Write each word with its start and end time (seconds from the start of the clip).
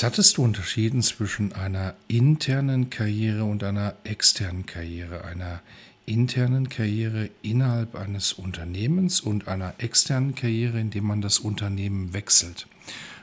Jetzt 0.00 0.06
hattest 0.06 0.38
du 0.38 0.44
unterschieden 0.44 1.02
zwischen 1.02 1.52
einer 1.52 1.94
internen 2.08 2.88
Karriere 2.88 3.44
und 3.44 3.62
einer 3.62 3.96
externen 4.02 4.64
Karriere, 4.64 5.26
einer 5.26 5.60
internen 6.06 6.70
Karriere 6.70 7.28
innerhalb 7.42 7.94
eines 7.96 8.32
Unternehmens 8.32 9.20
und 9.20 9.46
einer 9.46 9.74
externen 9.76 10.34
Karriere, 10.34 10.80
indem 10.80 11.04
man 11.04 11.20
das 11.20 11.38
Unternehmen 11.38 12.14
wechselt. 12.14 12.66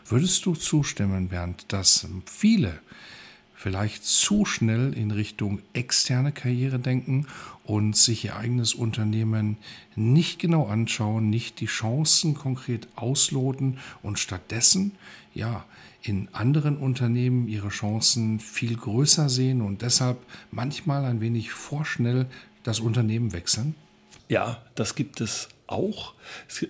Würdest 0.06 0.46
du 0.46 0.54
zustimmen, 0.54 1.30
Bernd, 1.30 1.66
dass 1.70 2.08
viele 2.28 2.78
vielleicht 3.56 4.06
zu 4.06 4.46
schnell 4.46 4.94
in 4.94 5.10
Richtung 5.10 5.64
externe 5.74 6.32
Karriere 6.32 6.78
denken 6.78 7.26
und 7.64 7.98
sich 7.98 8.24
ihr 8.26 8.36
eigenes 8.36 8.76
Unternehmen 8.76 9.58
nicht 9.96 10.38
genau 10.38 10.68
anschauen, 10.68 11.32
nicht 11.32 11.60
die 11.60 11.66
Chancen 11.66 12.36
konkret 12.36 12.88
ausloten 12.96 13.80
und 14.04 14.20
stattdessen 14.20 14.92
ja 15.34 15.66
in 16.08 16.30
anderen 16.32 16.78
Unternehmen 16.78 17.48
ihre 17.48 17.70
Chancen 17.70 18.40
viel 18.40 18.76
größer 18.76 19.30
sehen 19.30 19.62
und 19.62 19.82
deshalb 19.82 20.18
manchmal 20.52 21.06
ein 21.06 21.22
wenig 21.22 21.52
vorschnell 21.52 22.28
das 22.64 22.80
Unternehmen 22.80 23.34
wechseln? 23.34 23.76
Ja, 24.30 24.62
das 24.76 24.96
gibt 24.96 25.22
es 25.22 25.50
auch. 25.68 26.14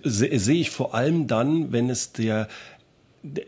Das 0.02 0.18
sehe 0.18 0.60
ich 0.60 0.70
vor 0.70 0.94
allem 0.94 1.26
dann, 1.26 1.72
wenn 1.72 1.90
es 1.90 2.12
der, 2.12 2.48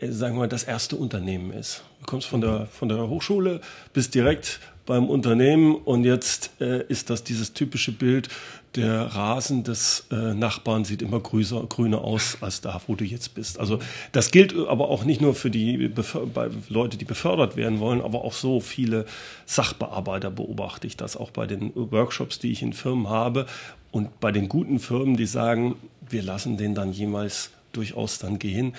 sagen 0.01 0.35
wir 0.35 0.41
mal, 0.41 0.47
das 0.47 0.63
erste 0.63 0.95
Unternehmen 0.95 1.51
ist. 1.51 1.83
Du 1.99 2.05
kommst 2.05 2.27
von 2.27 2.41
der, 2.41 2.67
von 2.67 2.89
der 2.89 3.07
Hochschule, 3.07 3.61
bist 3.93 4.15
direkt 4.15 4.59
beim 4.85 5.09
Unternehmen 5.09 5.75
und 5.75 6.03
jetzt 6.03 6.51
äh, 6.59 6.83
ist 6.87 7.09
das 7.09 7.23
dieses 7.23 7.53
typische 7.53 7.91
Bild, 7.91 8.29
der 8.75 9.01
Rasen 9.03 9.63
des 9.63 10.07
äh, 10.11 10.33
Nachbarn 10.33 10.85
sieht 10.85 11.01
immer 11.01 11.19
grüßer, 11.19 11.63
grüner 11.67 12.01
aus 12.01 12.37
als 12.41 12.61
da, 12.61 12.81
wo 12.87 12.95
du 12.95 13.03
jetzt 13.03 13.35
bist. 13.35 13.59
Also 13.59 13.79
das 14.11 14.31
gilt 14.31 14.55
aber 14.55 14.89
auch 14.89 15.03
nicht 15.03 15.21
nur 15.21 15.35
für 15.35 15.49
die 15.49 15.89
bei 16.33 16.49
Leute, 16.69 16.97
die 16.97 17.05
befördert 17.05 17.57
werden 17.57 17.79
wollen, 17.79 18.01
aber 18.01 18.23
auch 18.23 18.33
so 18.33 18.59
viele 18.59 19.05
Sachbearbeiter 19.45 20.31
beobachte 20.31 20.87
ich 20.87 20.97
das 20.97 21.17
auch 21.17 21.31
bei 21.31 21.47
den 21.47 21.71
Workshops, 21.75 22.39
die 22.39 22.51
ich 22.51 22.61
in 22.61 22.73
Firmen 22.73 23.09
habe 23.09 23.45
und 23.91 24.19
bei 24.19 24.31
den 24.31 24.47
guten 24.47 24.79
Firmen, 24.79 25.17
die 25.17 25.25
sagen, 25.25 25.75
wir 26.09 26.23
lassen 26.23 26.57
den 26.57 26.73
dann 26.73 26.93
jemals 26.93 27.51
durchaus 27.73 28.19
dann 28.19 28.39
gehen, 28.39 28.73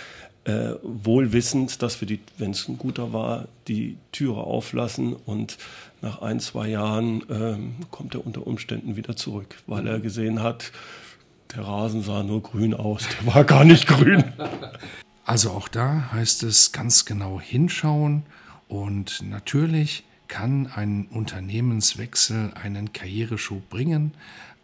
äh, 0.45 0.75
wohl 0.83 1.33
wissend, 1.33 1.83
dass 1.83 2.01
wir, 2.01 2.09
die, 2.09 2.21
wenn 2.39 2.51
es 2.51 2.69
ein 2.69 2.79
guter 2.79 3.13
war, 3.13 3.47
die 3.69 3.97
Türe 4.11 4.41
auflassen 4.41 5.15
und 5.15 5.59
nach 6.01 6.21
ein, 6.21 6.41
zwei 6.41 6.69
Jahren 6.69 7.23
ähm, 7.31 7.75
kommt 7.91 8.15
er 8.15 8.27
unter 8.27 8.47
Umständen 8.47 8.97
wieder 8.97 9.15
zurück, 9.15 9.57
weil 9.67 9.87
er 9.87 10.01
gesehen 10.01 10.43
hat, 10.43 10.73
der 11.55 11.65
Rasen 11.65 12.03
sah 12.03 12.23
nur 12.23 12.43
grün 12.43 12.75
aus, 12.75 13.07
der 13.09 13.35
war 13.35 13.45
gar 13.45 13.65
nicht 13.65 13.87
grün. 13.87 14.25
Also 15.25 15.51
auch 15.51 15.69
da 15.69 16.11
heißt 16.11 16.43
es 16.43 16.73
ganz 16.73 17.05
genau 17.05 17.41
hinschauen 17.41 18.25
und 18.67 19.23
natürlich 19.23 20.03
kann 20.27 20.67
ein 20.67 21.07
Unternehmenswechsel 21.07 22.51
einen 22.61 22.93
Karriereschub 22.93 23.71
bringen, 23.71 24.15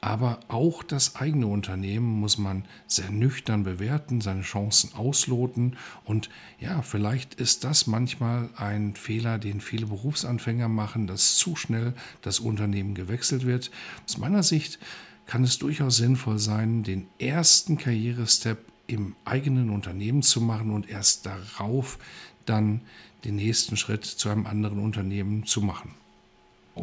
aber 0.01 0.41
auch 0.47 0.83
das 0.83 1.17
eigene 1.17 1.49
Unternehmen 1.49 2.21
muss 2.21 2.39
man 2.39 2.65
sehr 2.87 3.11
nüchtern 3.11 3.65
bewerten, 3.65 4.21
seine 4.21 4.43
Chancen 4.43 4.95
ausloten. 4.95 5.77
Und 6.05 6.31
ja, 6.61 6.83
vielleicht 6.83 7.35
ist 7.35 7.65
das 7.65 7.89
manchmal 7.89 8.49
ein 8.57 8.95
Fehler, 8.95 9.39
den 9.39 9.61
viele 9.61 9.87
Berufsanfänger 9.87 10.69
machen, 10.69 11.07
dass 11.09 11.37
zu 11.37 11.57
schnell 11.57 11.95
das 12.23 12.39
Unternehmen 12.39 12.95
gewechselt 12.95 13.45
wird. 13.45 13.73
Aus 14.07 14.19
meiner 14.19 14.45
Sicht 14.45 14.79
kann 15.27 15.43
es 15.43 15.59
durchaus 15.59 15.97
sinnvoll 15.97 16.39
sein, 16.39 16.85
den 16.85 17.09
ersten 17.19 17.77
Karrierestep 17.77 18.59
im 18.87 19.17
eigenen 19.25 19.69
Unternehmen 19.69 20.23
zu 20.23 20.41
machen 20.41 20.71
und 20.71 20.89
erst 20.89 21.27
darauf 21.27 21.99
dann 22.47 22.81
den 23.25 23.37
nächsten 23.37 23.77
Schritt 23.77 24.05
zu 24.05 24.29
einem 24.29 24.47
anderen 24.47 24.79
Unternehmen 24.79 25.45
zu 25.45 25.61
machen. 25.61 25.95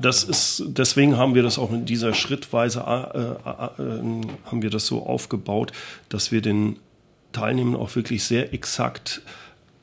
Das 0.01 0.23
ist, 0.23 0.63
deswegen 0.67 1.17
haben 1.17 1.35
wir 1.35 1.44
das 1.44 1.57
auch 1.57 1.72
in 1.72 1.85
dieser 1.85 2.13
Schrittweise, 2.13 2.81
äh, 2.81 3.19
äh, 3.19 3.83
äh, 3.83 4.22
haben 4.45 4.61
wir 4.61 4.69
das 4.69 4.88
so 4.88 5.06
aufgebaut, 5.06 5.72
dass 6.09 6.31
wir 6.31 6.41
den 6.41 6.78
Teilnehmern 7.31 7.75
auch 7.75 7.95
wirklich 7.95 8.23
sehr 8.23 8.53
exakt 8.53 9.22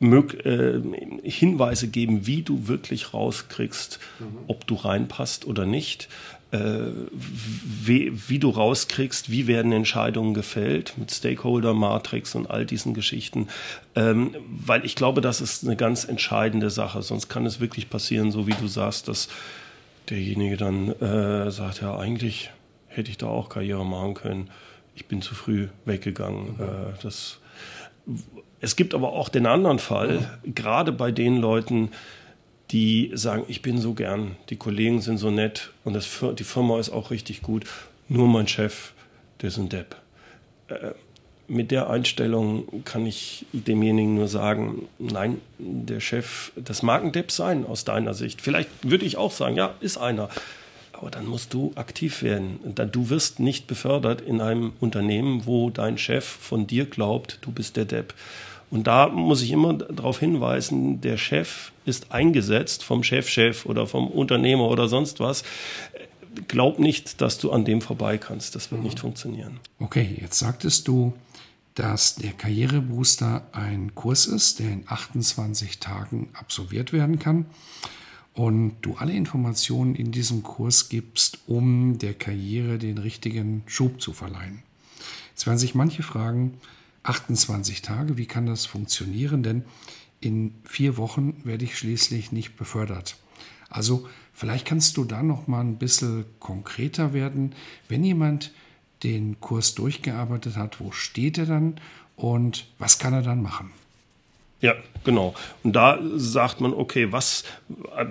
äh, 0.01 0.81
Hinweise 1.23 1.89
geben, 1.89 2.27
wie 2.27 2.43
du 2.43 2.67
wirklich 2.67 3.15
rauskriegst, 3.15 4.01
mhm. 4.19 4.39
ob 4.49 4.67
du 4.67 4.75
reinpasst 4.75 5.47
oder 5.47 5.65
nicht. 5.65 6.09
Äh, 6.51 6.91
wie, 7.13 8.13
wie, 8.29 8.39
du 8.39 8.51
rauskriegst, 8.51 9.31
wie 9.31 9.47
werden 9.47 9.73
Entscheidungen 9.73 10.35
gefällt 10.35 10.95
mit 10.99 11.11
Stakeholder-Matrix 11.11 12.35
und 12.35 12.51
all 12.51 12.67
diesen 12.67 12.93
Geschichten. 12.93 13.49
Ähm, 13.95 14.35
weil 14.47 14.85
ich 14.85 14.95
glaube, 14.95 15.23
das 15.23 15.41
ist 15.41 15.65
eine 15.65 15.77
ganz 15.77 16.05
entscheidende 16.05 16.69
Sache. 16.69 17.03
Sonst 17.03 17.29
kann 17.29 17.47
es 17.47 17.61
wirklich 17.61 17.89
passieren, 17.89 18.33
so 18.33 18.47
wie 18.47 18.55
du 18.55 18.67
sagst, 18.67 19.09
dass 19.09 19.29
derjenige 20.13 20.57
dann 20.59 20.91
äh, 21.01 21.51
sagt, 21.51 21.81
ja, 21.81 21.97
eigentlich 21.97 22.51
hätte 22.87 23.11
ich 23.11 23.17
da 23.17 23.27
auch 23.27 23.49
Karriere 23.49 23.85
machen 23.85 24.15
können. 24.15 24.51
Ich 24.95 25.07
bin 25.07 25.23
zu 25.23 25.35
früh 25.35 25.69
weggegangen. 25.87 26.55
Mhm. 26.57 26.63
Äh, 26.63 27.03
das, 27.03 27.39
es 28.61 28.77
gibt 28.77 28.95
aber 28.95 29.15
auch 29.15 29.31
den 29.31 29.47
anderen 29.47 29.79
Fall, 29.79 30.29
mhm. 30.45 30.55
gerade 30.55 30.93
bei 30.93 31.11
den 31.11 31.39
Leuten, 31.39 31.91
die 32.71 33.11
sagen, 33.15 33.45
ich 33.49 33.63
bin 33.63 33.79
so 33.79 33.95
gern, 33.95 34.37
die 34.51 34.57
Kollegen 34.57 35.01
sind 35.01 35.17
so 35.19 35.31
nett 35.31 35.73
und 35.85 35.95
das, 35.95 36.09
die 36.39 36.45
Firma 36.45 36.79
ist 36.79 36.91
auch 36.91 37.11
richtig 37.11 37.43
gut, 37.43 37.65
nur 38.09 38.29
mein 38.29 38.49
Chef, 38.49 38.93
der 39.41 39.49
ist 39.49 39.59
ein 39.59 39.69
Depp. 39.71 39.97
Äh, 40.69 40.93
mit 41.53 41.71
der 41.71 41.91
Einstellung 41.91 42.83
kann 42.87 43.05
ich 43.05 43.45
demjenigen 43.53 44.15
nur 44.15 44.27
sagen, 44.27 44.89
nein, 44.99 45.39
der 45.59 46.01
Chef, 46.01 46.51
das 46.57 46.83
mag 46.83 47.05
ein 47.05 47.13
Depp 47.13 47.31
sein 47.31 47.67
aus 47.67 47.85
deiner 47.85 48.15
Sicht. 48.15 48.41
Vielleicht 48.41 48.71
würde 48.83 49.05
ich 49.05 49.19
auch 49.19 49.31
sagen, 49.31 49.57
ja, 49.57 49.75
ist 49.81 49.99
einer. 49.99 50.31
Aber 50.93 51.11
dann 51.11 51.27
musst 51.27 51.53
du 51.53 51.73
aktiv 51.75 52.23
werden. 52.23 52.59
Du 52.91 53.11
wirst 53.11 53.39
nicht 53.39 53.67
befördert 53.67 54.23
in 54.23 54.41
einem 54.41 54.73
Unternehmen, 54.81 55.43
wo 55.45 55.69
dein 55.69 55.99
Chef 55.99 56.25
von 56.25 56.67
dir 56.67 56.87
glaubt, 56.87 57.39
du 57.43 57.53
bist 57.53 57.77
der 57.77 57.85
Depp. 57.85 58.15
Und 58.71 58.87
da 58.87 59.09
muss 59.09 59.43
ich 59.43 59.51
immer 59.51 59.75
darauf 59.75 60.19
hinweisen, 60.21 61.03
der 61.03 61.19
Chef 61.19 61.73
ist 61.85 62.13
eingesetzt 62.13 62.83
vom 62.83 63.03
Chefchef 63.03 63.65
-Chef 63.65 63.69
oder 63.69 63.87
vom 63.87 64.09
Unternehmer 64.09 64.69
oder 64.69 64.89
sonst 64.89 65.21
was 65.21 65.45
glaub 66.49 66.79
nicht, 66.79 67.21
dass 67.21 67.39
du 67.39 67.51
an 67.51 67.65
dem 67.65 67.81
vorbei 67.81 68.19
kannst. 68.19 68.55
Das 68.55 68.71
wird 68.71 68.81
mhm. 68.81 68.87
nicht 68.87 69.01
funktionieren. 69.01 69.61
Okay, 69.79 70.17
jetzt 70.21 70.39
sagtest 70.39 70.89
du, 70.89 71.13
dass 71.75 72.17
der 72.17 72.33
Karrierebooster 72.33 73.49
ein 73.53 73.95
Kurs 73.95 74.27
ist, 74.27 74.59
der 74.59 74.71
in 74.71 74.85
28 74.87 75.79
Tagen 75.81 76.29
absolviert 76.35 76.93
werden 76.93 77.19
kann 77.19 77.47
und 78.35 78.77
du 78.83 78.95
alle 78.97 79.13
Informationen 79.13 79.95
in 79.95 80.11
diesem 80.13 80.43
Kurs 80.43 80.89
gibst, 80.89 81.41
um 81.47 81.99
der 81.99 82.15
Karriere 82.15 82.79
den 82.79 82.99
richtigen 82.99 83.63
Schub 83.67 84.01
zu 84.01 84.13
verleihen. 84.13 84.63
Jetzt 85.31 85.47
werden 85.47 85.59
sich 85.59 85.75
manche 85.75 86.03
fragen, 86.03 86.59
28 87.05 87.83
Tage, 87.83 88.17
wie 88.17 88.27
kann 88.27 88.47
das 88.47 88.67
funktionieren? 88.67 89.43
Denn 89.43 89.65
in 90.21 90.55
vier 90.65 90.97
Wochen 90.97 91.41
werde 91.45 91.65
ich 91.65 91.77
schließlich 91.77 92.33
nicht 92.33 92.57
befördert. 92.57 93.17
Also 93.69 94.09
vielleicht 94.33 94.67
kannst 94.67 94.97
du 94.97 95.05
da 95.05 95.23
noch 95.23 95.47
mal 95.47 95.61
ein 95.61 95.79
bisschen 95.79 96.27
konkreter 96.39 97.13
werden. 97.13 97.55
Wenn 97.89 98.05
jemand 98.05 98.53
den 99.03 99.41
Kurs 99.41 99.75
durchgearbeitet 99.75 100.57
hat, 100.57 100.81
wo 100.81 100.93
steht 100.93 101.39
er 101.39 101.47
dann 101.47 101.75
und 102.17 102.67
was 102.79 102.99
kann 102.99 103.13
er 103.13 103.23
dann 103.23 103.43
machen? 103.43 103.71
Ja, 104.63 104.77
genau. 105.03 105.35
Und 105.65 105.75
da 105.75 105.99
sagt 106.15 106.61
man, 106.61 106.73
okay, 106.73 107.11
was 107.11 107.43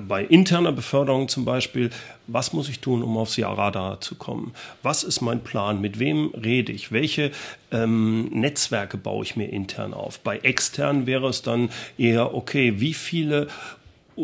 bei 0.06 0.26
interner 0.26 0.74
Beförderung 0.74 1.30
zum 1.30 1.46
Beispiel, 1.46 1.92
was 2.28 2.52
muss 2.52 2.68
ich 2.68 2.82
tun, 2.82 3.04
um 3.04 3.16
aufs 3.16 3.40
Radar 3.40 4.02
zu 4.02 4.16
kommen? 4.16 4.54
Was 4.84 5.04
ist 5.04 5.22
mein 5.22 5.46
Plan? 5.46 5.80
Mit 5.80 5.98
wem 5.98 6.34
rede 6.36 6.74
ich? 6.74 6.92
Welche 6.92 7.32
ähm, 7.72 8.26
Netzwerke 8.34 8.98
baue 8.98 9.24
ich 9.24 9.38
mir 9.38 9.48
intern 9.48 9.94
auf? 9.94 10.20
Bei 10.20 10.40
extern 10.40 11.06
wäre 11.06 11.30
es 11.30 11.42
dann 11.42 11.70
eher, 11.98 12.36
okay, 12.36 12.82
wie 12.82 12.94
viele 12.94 13.48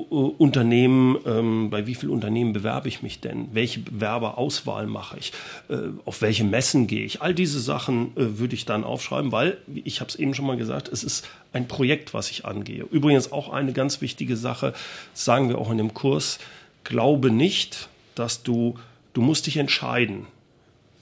Unternehmen, 0.03 1.17
ähm, 1.25 1.69
bei 1.69 1.87
wie 1.87 1.95
vielen 1.95 2.11
Unternehmen 2.11 2.53
bewerbe 2.53 2.87
ich 2.87 3.01
mich 3.01 3.19
denn? 3.19 3.49
Welche 3.53 3.79
Bewerberauswahl 3.79 4.87
mache 4.87 5.17
ich? 5.19 5.33
Äh, 5.69 5.77
auf 6.05 6.21
welche 6.21 6.43
Messen 6.43 6.87
gehe 6.87 7.03
ich? 7.03 7.21
All 7.21 7.33
diese 7.33 7.59
Sachen 7.59 8.15
äh, 8.15 8.39
würde 8.39 8.55
ich 8.55 8.65
dann 8.65 8.83
aufschreiben, 8.83 9.31
weil, 9.31 9.57
ich 9.73 9.99
habe 9.99 10.09
es 10.09 10.15
eben 10.15 10.33
schon 10.33 10.45
mal 10.45 10.57
gesagt, 10.57 10.87
es 10.87 11.03
ist 11.03 11.27
ein 11.53 11.67
Projekt, 11.67 12.13
was 12.13 12.31
ich 12.31 12.45
angehe. 12.45 12.85
Übrigens 12.91 13.31
auch 13.31 13.49
eine 13.49 13.73
ganz 13.73 14.01
wichtige 14.01 14.37
Sache, 14.37 14.73
sagen 15.13 15.49
wir 15.49 15.57
auch 15.57 15.71
in 15.71 15.77
dem 15.77 15.93
Kurs, 15.93 16.39
glaube 16.83 17.31
nicht, 17.31 17.89
dass 18.15 18.43
du, 18.43 18.75
du 19.13 19.21
musst 19.21 19.47
dich 19.47 19.57
entscheiden, 19.57 20.27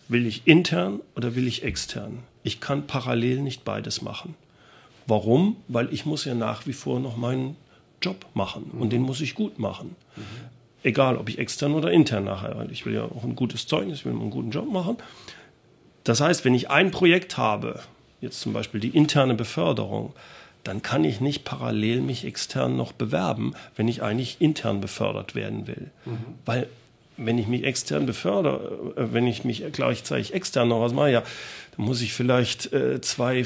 will 0.08 0.26
ich 0.26 0.44
intern 0.46 1.00
oder 1.16 1.36
will 1.36 1.48
ich 1.48 1.64
extern? 1.64 2.20
Ich 2.44 2.60
kann 2.60 2.88
parallel 2.88 3.42
nicht 3.42 3.64
beides 3.64 4.02
machen. 4.02 4.36
Warum? 5.08 5.58
Weil 5.68 5.94
ich 5.94 6.06
muss 6.06 6.26
ja 6.26 6.34
nach 6.34 6.66
wie 6.68 6.74
vor 6.74 7.00
noch 7.00 7.18
meinen 7.18 7.56
Job 8.02 8.26
machen 8.34 8.72
und 8.78 8.92
den 8.92 9.02
muss 9.02 9.22
ich 9.22 9.36
gut 9.36 9.60
machen. 9.60 9.96
Mhm. 10.16 10.22
Egal, 10.84 11.18
ob 11.18 11.30
ich 11.30 11.40
extern 11.40 11.74
oder 11.74 11.92
intern 11.92 12.26
nachher. 12.26 12.68
Ich 12.72 12.86
will 12.86 12.94
ja 12.94 13.06
auch 13.06 13.24
ein 13.24 13.36
gutes 13.36 13.66
Zeugnis, 13.66 14.00
ich 14.00 14.06
will 14.06 14.14
einen 14.14 14.30
guten 14.30 14.52
Job 14.52 14.72
machen. 14.72 14.98
Das 16.04 16.22
heißt, 16.22 16.46
wenn 16.46 16.54
ich 16.54 16.70
ein 16.70 16.92
Projekt 16.92 17.38
habe, 17.38 17.80
jetzt 18.22 18.40
zum 18.40 18.54
Beispiel 18.54 18.80
die 18.80 18.90
interne 18.90 19.34
Beförderung, 19.34 20.14
dann 20.64 20.82
kann 20.82 21.04
ich 21.04 21.22
nicht 21.22 21.44
parallel 21.44 22.02
mich 22.02 22.26
extern 22.26 22.76
noch 22.76 22.92
bewerben, 22.92 23.54
wenn 23.76 23.88
ich 23.88 24.02
eigentlich 24.04 24.38
intern 24.40 24.82
befördert 24.82 25.36
werden 25.36 25.68
will. 25.68 25.92
Mhm. 26.06 26.18
Weil 26.46 26.68
wenn 27.18 27.38
ich 27.38 27.48
mich 27.48 27.64
extern 27.64 28.06
befördere, 28.06 28.94
äh, 28.98 29.14
wenn 29.14 29.28
ich 29.28 29.44
mich 29.44 29.64
gleichzeitig 29.72 30.34
extern 30.34 30.68
noch 30.68 30.82
was 30.82 30.94
mache, 30.94 31.12
ja, 31.12 31.24
dann 31.76 31.86
muss 31.86 32.02
ich 32.02 32.14
vielleicht 32.14 32.74
äh, 32.74 33.00
zwei 33.02 33.46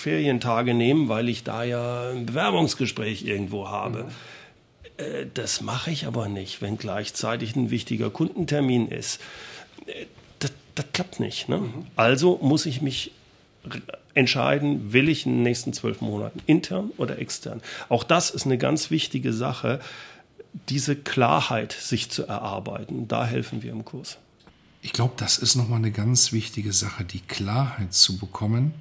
Ferientage 0.00 0.74
nehmen, 0.74 1.08
weil 1.08 1.28
ich 1.28 1.44
da 1.44 1.62
ja 1.62 2.10
ein 2.10 2.26
Bewerbungsgespräch 2.26 3.24
irgendwo 3.24 3.68
habe. 3.68 4.04
Mhm. 4.04 4.10
Äh, 4.96 5.26
das 5.32 5.60
mache 5.60 5.90
ich 5.90 6.06
aber 6.06 6.28
nicht, 6.28 6.62
wenn 6.62 6.78
gleichzeitig 6.78 7.56
ein 7.56 7.70
wichtiger 7.70 8.10
Kundentermin 8.10 8.88
ist. 8.88 9.20
Äh, 9.86 10.06
das, 10.38 10.52
das 10.74 10.86
klappt 10.92 11.20
nicht. 11.20 11.48
Ne? 11.48 11.58
Mhm. 11.58 11.86
Also 11.96 12.38
muss 12.42 12.66
ich 12.66 12.82
mich 12.82 13.12
entscheiden, 14.14 14.92
will 14.92 15.08
ich 15.08 15.26
in 15.26 15.32
den 15.32 15.42
nächsten 15.42 15.72
zwölf 15.72 16.00
Monaten 16.00 16.40
intern 16.46 16.90
oder 16.96 17.18
extern. 17.18 17.60
Auch 17.88 18.04
das 18.04 18.30
ist 18.30 18.46
eine 18.46 18.58
ganz 18.58 18.90
wichtige 18.90 19.32
Sache, 19.32 19.80
diese 20.68 20.96
Klarheit 20.96 21.72
sich 21.72 22.10
zu 22.10 22.26
erarbeiten. 22.26 23.06
Da 23.06 23.26
helfen 23.26 23.62
wir 23.62 23.70
im 23.70 23.84
Kurs. 23.84 24.18
Ich 24.82 24.92
glaube, 24.92 25.12
das 25.18 25.36
ist 25.38 25.56
nochmal 25.56 25.78
eine 25.78 25.90
ganz 25.90 26.32
wichtige 26.32 26.72
Sache, 26.72 27.04
die 27.04 27.20
Klarheit 27.20 27.92
zu 27.92 28.16
bekommen 28.16 28.74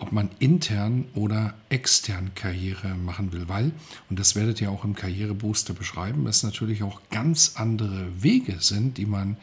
ob 0.00 0.12
man 0.12 0.30
intern 0.38 1.04
oder 1.14 1.54
extern 1.68 2.32
Karriere 2.34 2.88
machen 2.88 3.32
will, 3.32 3.48
weil, 3.48 3.72
und 4.08 4.18
das 4.18 4.34
werdet 4.34 4.60
ihr 4.60 4.70
auch 4.70 4.84
im 4.84 4.94
Karrierebooster 4.94 5.74
beschreiben, 5.74 6.26
es 6.26 6.42
natürlich 6.42 6.82
auch 6.82 7.00
ganz 7.10 7.52
andere 7.56 8.06
Wege 8.18 8.56
sind, 8.60 8.98
die 8.98 9.06
man 9.06 9.36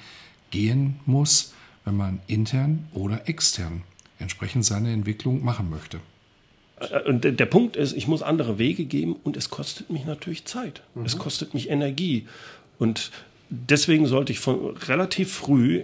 gehen 0.50 1.00
muss, 1.06 1.54
wenn 1.86 1.95
man 1.95 2.19
intern 2.27 2.88
oder 2.94 3.30
extern 3.30 3.83
entsprechend 4.19 4.65
seine 4.65 4.92
Entwicklung 4.92 5.44
machen 5.44 5.69
möchte. 5.69 6.00
Äh, 6.80 7.01
und 7.04 7.21
der 7.24 7.45
Punkt 7.45 7.75
ist, 7.75 7.94
ich 7.94 8.07
muss 8.07 8.24
andere 8.24 8.57
Wege 8.57 8.86
geben 8.86 9.15
und 9.24 9.38
es 9.38 9.50
kostet 9.50 9.89
mich 9.89 10.06
natürlich 10.06 10.45
Zeit. 10.45 10.81
Mhm. 10.95 11.06
Es 11.06 11.18
kostet 11.18 11.54
mich 11.54 11.69
Energie. 11.69 12.27
Und 12.80 13.12
deswegen 13.50 14.07
sollte 14.07 14.31
ich 14.31 14.39
von 14.39 14.75
relativ 14.77 15.31
früh 15.31 15.83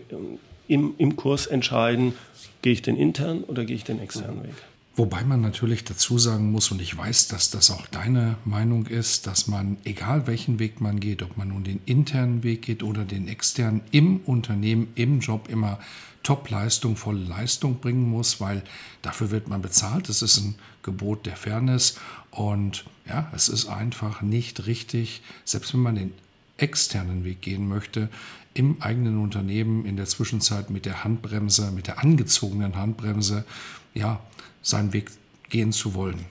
im, 0.67 0.93
im 0.97 1.15
Kurs 1.15 1.45
entscheiden, 1.47 2.13
gehe 2.61 2.73
ich 2.73 2.81
den 2.81 2.97
internen 2.97 3.43
oder 3.43 3.65
gehe 3.65 3.75
ich 3.75 3.83
den 3.83 3.99
externen 3.99 4.43
Weg. 4.43 4.53
Wobei 4.95 5.23
man 5.23 5.41
natürlich 5.41 5.83
dazu 5.83 6.19
sagen 6.19 6.51
muss, 6.51 6.71
und 6.71 6.79
ich 6.79 6.95
weiß, 6.95 7.27
dass 7.27 7.49
das 7.49 7.71
auch 7.71 7.87
deine 7.87 8.37
Meinung 8.45 8.85
ist, 8.85 9.25
dass 9.25 9.47
man, 9.47 9.77
egal 9.85 10.27
welchen 10.27 10.59
Weg 10.59 10.81
man 10.81 10.99
geht, 10.99 11.23
ob 11.23 11.35
man 11.35 11.47
nun 11.47 11.63
den 11.63 11.81
internen 11.85 12.43
Weg 12.43 12.61
geht 12.61 12.83
oder 12.83 13.03
den 13.03 13.27
externen, 13.27 13.81
im 13.89 14.17
Unternehmen, 14.17 14.89
im 14.93 15.19
Job 15.19 15.49
immer 15.49 15.79
Top-Leistung, 16.21 16.95
volle 16.95 17.23
Leistung 17.23 17.79
bringen 17.79 18.07
muss, 18.07 18.39
weil 18.39 18.61
dafür 19.01 19.31
wird 19.31 19.47
man 19.47 19.63
bezahlt. 19.63 20.09
Das 20.09 20.21
ist 20.21 20.37
ein 20.37 20.55
Gebot 20.83 21.25
der 21.25 21.37
Fairness 21.37 21.97
und 22.29 22.85
ja, 23.07 23.31
es 23.35 23.49
ist 23.49 23.65
einfach 23.65 24.21
nicht 24.21 24.67
richtig, 24.67 25.21
selbst 25.43 25.73
wenn 25.73 25.81
man 25.81 25.95
den 25.95 26.13
externen 26.57 27.25
Weg 27.25 27.41
gehen 27.41 27.67
möchte, 27.67 28.09
im 28.53 28.81
eigenen 28.81 29.19
Unternehmen 29.19 29.85
in 29.85 29.97
der 29.97 30.05
Zwischenzeit 30.05 30.69
mit 30.69 30.85
der 30.85 31.03
Handbremse, 31.03 31.71
mit 31.71 31.87
der 31.87 31.99
angezogenen 31.99 32.75
Handbremse, 32.75 33.45
ja, 33.93 34.19
seinen 34.61 34.93
Weg 34.93 35.11
gehen 35.49 35.71
zu 35.71 35.93
wollen. 35.93 36.25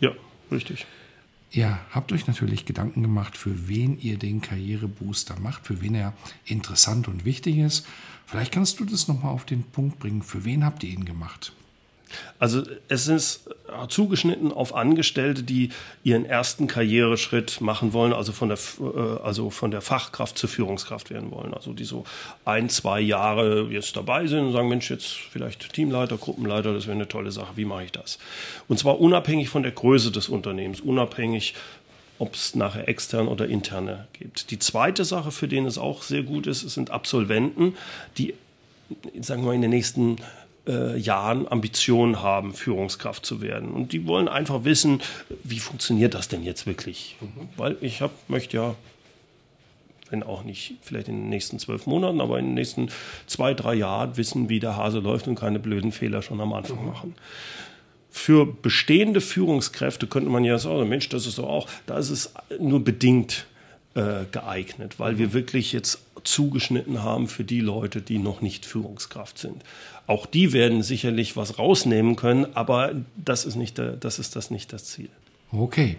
Ja, 0.00 0.10
richtig. 0.50 0.86
Ihr 1.50 1.78
habt 1.90 2.12
euch 2.12 2.26
natürlich 2.26 2.66
Gedanken 2.66 3.02
gemacht, 3.02 3.36
für 3.36 3.68
wen 3.68 3.98
ihr 3.98 4.18
den 4.18 4.40
Karrierebooster 4.40 5.38
macht, 5.40 5.66
für 5.66 5.80
wen 5.80 5.94
er 5.94 6.12
interessant 6.44 7.08
und 7.08 7.24
wichtig 7.24 7.58
ist. 7.58 7.86
Vielleicht 8.26 8.52
kannst 8.52 8.80
du 8.80 8.84
das 8.84 9.08
nochmal 9.08 9.32
auf 9.32 9.44
den 9.44 9.62
Punkt 9.62 9.98
bringen. 9.98 10.22
Für 10.22 10.44
wen 10.44 10.64
habt 10.64 10.82
ihr 10.82 10.90
ihn 10.90 11.04
gemacht? 11.04 11.52
Also 12.38 12.62
es 12.88 13.08
ist 13.08 13.48
zugeschnitten 13.88 14.52
auf 14.52 14.74
Angestellte, 14.74 15.42
die 15.42 15.70
ihren 16.04 16.24
ersten 16.24 16.66
Karriereschritt 16.66 17.60
machen 17.60 17.92
wollen, 17.92 18.12
also 18.12 18.32
von 18.32 18.48
der, 18.48 18.58
äh, 18.80 19.22
also 19.22 19.50
von 19.50 19.70
der 19.70 19.80
Fachkraft 19.80 20.38
zur 20.38 20.48
Führungskraft 20.48 21.10
werden 21.10 21.30
wollen. 21.30 21.54
Also 21.54 21.72
die 21.72 21.84
so 21.84 22.04
ein, 22.44 22.68
zwei 22.68 23.00
Jahre 23.00 23.68
jetzt 23.70 23.96
dabei 23.96 24.26
sind 24.26 24.46
und 24.46 24.52
sagen, 24.52 24.68
Mensch, 24.68 24.90
jetzt 24.90 25.06
vielleicht 25.06 25.72
Teamleiter, 25.72 26.16
Gruppenleiter, 26.16 26.72
das 26.74 26.86
wäre 26.86 26.94
eine 26.94 27.08
tolle 27.08 27.32
Sache, 27.32 27.56
wie 27.56 27.64
mache 27.64 27.84
ich 27.84 27.92
das? 27.92 28.18
Und 28.68 28.78
zwar 28.78 29.00
unabhängig 29.00 29.48
von 29.48 29.62
der 29.62 29.72
Größe 29.72 30.10
des 30.10 30.28
Unternehmens, 30.28 30.80
unabhängig 30.80 31.54
ob 32.18 32.34
es 32.34 32.54
nachher 32.54 32.88
externe 32.88 33.28
oder 33.28 33.46
interne 33.46 34.06
gibt. 34.14 34.50
Die 34.50 34.58
zweite 34.58 35.04
Sache, 35.04 35.30
für 35.30 35.48
den 35.48 35.66
es 35.66 35.76
auch 35.76 36.02
sehr 36.02 36.22
gut 36.22 36.46
ist, 36.46 36.60
sind 36.60 36.90
Absolventen, 36.90 37.76
die, 38.16 38.32
sagen 39.20 39.42
wir 39.42 39.48
mal, 39.48 39.54
in 39.54 39.60
den 39.60 39.70
nächsten 39.70 40.16
äh, 40.66 40.96
Jahren 40.96 41.50
Ambitionen 41.50 42.22
haben, 42.22 42.54
Führungskraft 42.54 43.24
zu 43.24 43.40
werden. 43.40 43.70
Und 43.70 43.92
die 43.92 44.06
wollen 44.06 44.28
einfach 44.28 44.64
wissen, 44.64 45.00
wie 45.44 45.58
funktioniert 45.58 46.14
das 46.14 46.28
denn 46.28 46.42
jetzt 46.42 46.66
wirklich? 46.66 47.16
Mhm. 47.20 47.48
Weil 47.56 47.76
ich 47.80 48.00
hab, 48.00 48.10
möchte 48.28 48.56
ja, 48.56 48.74
wenn 50.10 50.22
auch 50.22 50.44
nicht 50.44 50.74
vielleicht 50.82 51.08
in 51.08 51.16
den 51.16 51.28
nächsten 51.28 51.58
zwölf 51.58 51.86
Monaten, 51.86 52.20
aber 52.20 52.38
in 52.38 52.46
den 52.46 52.54
nächsten 52.54 52.90
zwei, 53.26 53.54
drei 53.54 53.74
Jahren 53.74 54.16
wissen, 54.16 54.48
wie 54.48 54.60
der 54.60 54.76
Hase 54.76 55.00
läuft 55.00 55.26
und 55.28 55.34
keine 55.34 55.58
blöden 55.58 55.92
Fehler 55.92 56.22
schon 56.22 56.40
am 56.40 56.52
Anfang 56.52 56.80
mhm. 56.80 56.88
machen. 56.88 57.14
Für 58.10 58.46
bestehende 58.46 59.20
Führungskräfte 59.20 60.06
könnte 60.06 60.30
man 60.30 60.44
ja 60.44 60.58
sagen, 60.58 60.88
Mensch, 60.88 61.08
das 61.08 61.26
ist 61.26 61.38
doch 61.38 61.48
auch, 61.48 61.68
da 61.86 61.98
ist 61.98 62.10
es 62.10 62.32
nur 62.58 62.82
bedingt 62.82 63.46
äh, 63.96 64.26
geeignet, 64.30 64.98
weil 64.98 65.16
wir 65.18 65.32
wirklich 65.32 65.72
jetzt 65.72 66.00
zugeschnitten 66.22 67.02
haben 67.02 67.28
für 67.28 67.44
die 67.44 67.60
Leute, 67.60 68.02
die 68.02 68.18
noch 68.18 68.42
nicht 68.42 68.66
Führungskraft 68.66 69.38
sind. 69.38 69.62
Auch 70.06 70.26
die 70.26 70.52
werden 70.52 70.82
sicherlich 70.82 71.36
was 71.36 71.58
rausnehmen 71.58 72.14
können, 72.14 72.46
aber 72.54 72.94
das 73.16 73.46
ist, 73.46 73.56
nicht 73.56 73.78
der, 73.78 73.92
das, 73.92 74.18
ist 74.18 74.36
das 74.36 74.50
nicht 74.50 74.72
das 74.72 74.84
Ziel. 74.84 75.08
Okay, 75.50 75.96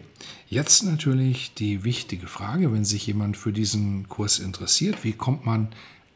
jetzt 0.48 0.84
natürlich 0.84 1.54
die 1.56 1.84
wichtige 1.84 2.28
Frage, 2.28 2.72
wenn 2.72 2.86
sich 2.86 3.08
jemand 3.08 3.36
für 3.36 3.52
diesen 3.52 4.08
Kurs 4.08 4.40
interessiert, 4.40 5.04
wie 5.04 5.14
kommt 5.14 5.46
man 5.46 5.70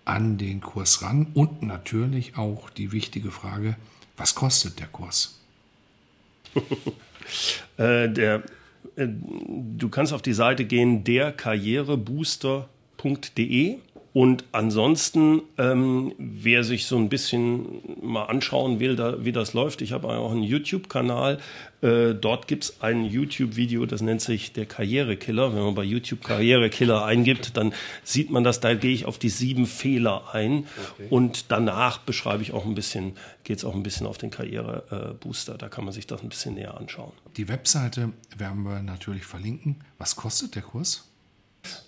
an 0.06 0.38
den 0.38 0.62
Kurs 0.62 1.02
ran? 1.02 1.28
Und 1.34 1.64
natürlich 1.64 2.38
auch 2.38 2.70
die 2.70 2.92
wichtige 2.92 3.32
Frage, 3.32 3.76
was 4.18 4.36
kostet 4.36 4.80
der 4.80 4.88
Kurs? 4.88 5.40
äh, 7.78 8.08
der, 8.08 8.44
du 9.08 9.90
kannst 9.90 10.14
auf 10.14 10.22
die 10.22 10.34
Seite 10.34 10.66
gehen, 10.66 11.04
derkarrierebooster.de 11.04 13.78
und 14.14 14.44
ansonsten, 14.52 15.42
ähm, 15.58 16.14
wer 16.18 16.66
sich 16.66 16.86
so 16.86 16.98
ein 16.98 17.08
bisschen 17.08 17.82
mal 18.02 18.26
anschauen 18.26 18.82
will, 18.82 18.98
da, 18.98 19.24
wie 19.24 19.32
das 19.32 19.54
läuft, 19.54 19.82
ich 19.82 19.94
habe 19.94 20.10
auch 20.10 20.32
einen 20.32 20.44
YouTube-Kanal. 20.44 21.40
Äh, 21.82 22.14
dort 22.16 22.50
gibt 22.50 22.66
es 22.66 22.82
ein 22.82 23.06
YouTube-Video, 23.06 23.86
das 23.86 24.02
nennt 24.02 24.22
sich 24.22 24.52
der 24.52 24.66
Karrierekiller. 24.66 25.56
Wenn 25.56 25.64
man 25.64 25.76
bei 25.76 25.86
YouTube 25.86 26.26
Karrierekiller 26.26 27.06
eingibt, 27.06 27.56
dann 27.56 27.74
sieht 28.04 28.32
man 28.32 28.44
das. 28.44 28.60
Da 28.60 28.74
gehe 28.74 28.94
ich 28.94 29.06
auf 29.06 29.18
die 29.18 29.30
sieben 29.30 29.66
Fehler 29.66 30.34
ein. 30.34 30.66
Okay. 30.94 31.08
Und 31.10 31.50
danach 31.50 32.00
beschreibe 32.00 32.44
ich 32.44 32.52
auch 32.52 32.66
ein 32.66 32.76
bisschen, 32.76 33.14
geht 33.46 33.60
es 33.60 33.66
auch 33.66 33.76
ein 33.76 33.84
bisschen 33.84 34.08
auf 34.08 34.18
den 34.18 34.30
Karrierebooster. 34.30 35.58
Da 35.58 35.70
kann 35.70 35.86
man 35.86 35.94
sich 35.94 36.06
das 36.06 36.22
ein 36.22 36.28
bisschen 36.28 36.56
näher 36.56 36.76
anschauen. 36.76 37.14
Die 37.38 37.48
Webseite 37.48 38.12
werden 38.38 38.64
wir 38.64 38.84
natürlich 38.84 39.24
verlinken. 39.24 39.78
Was 39.98 40.18
kostet 40.18 40.56
der 40.56 40.64
Kurs? 40.64 41.08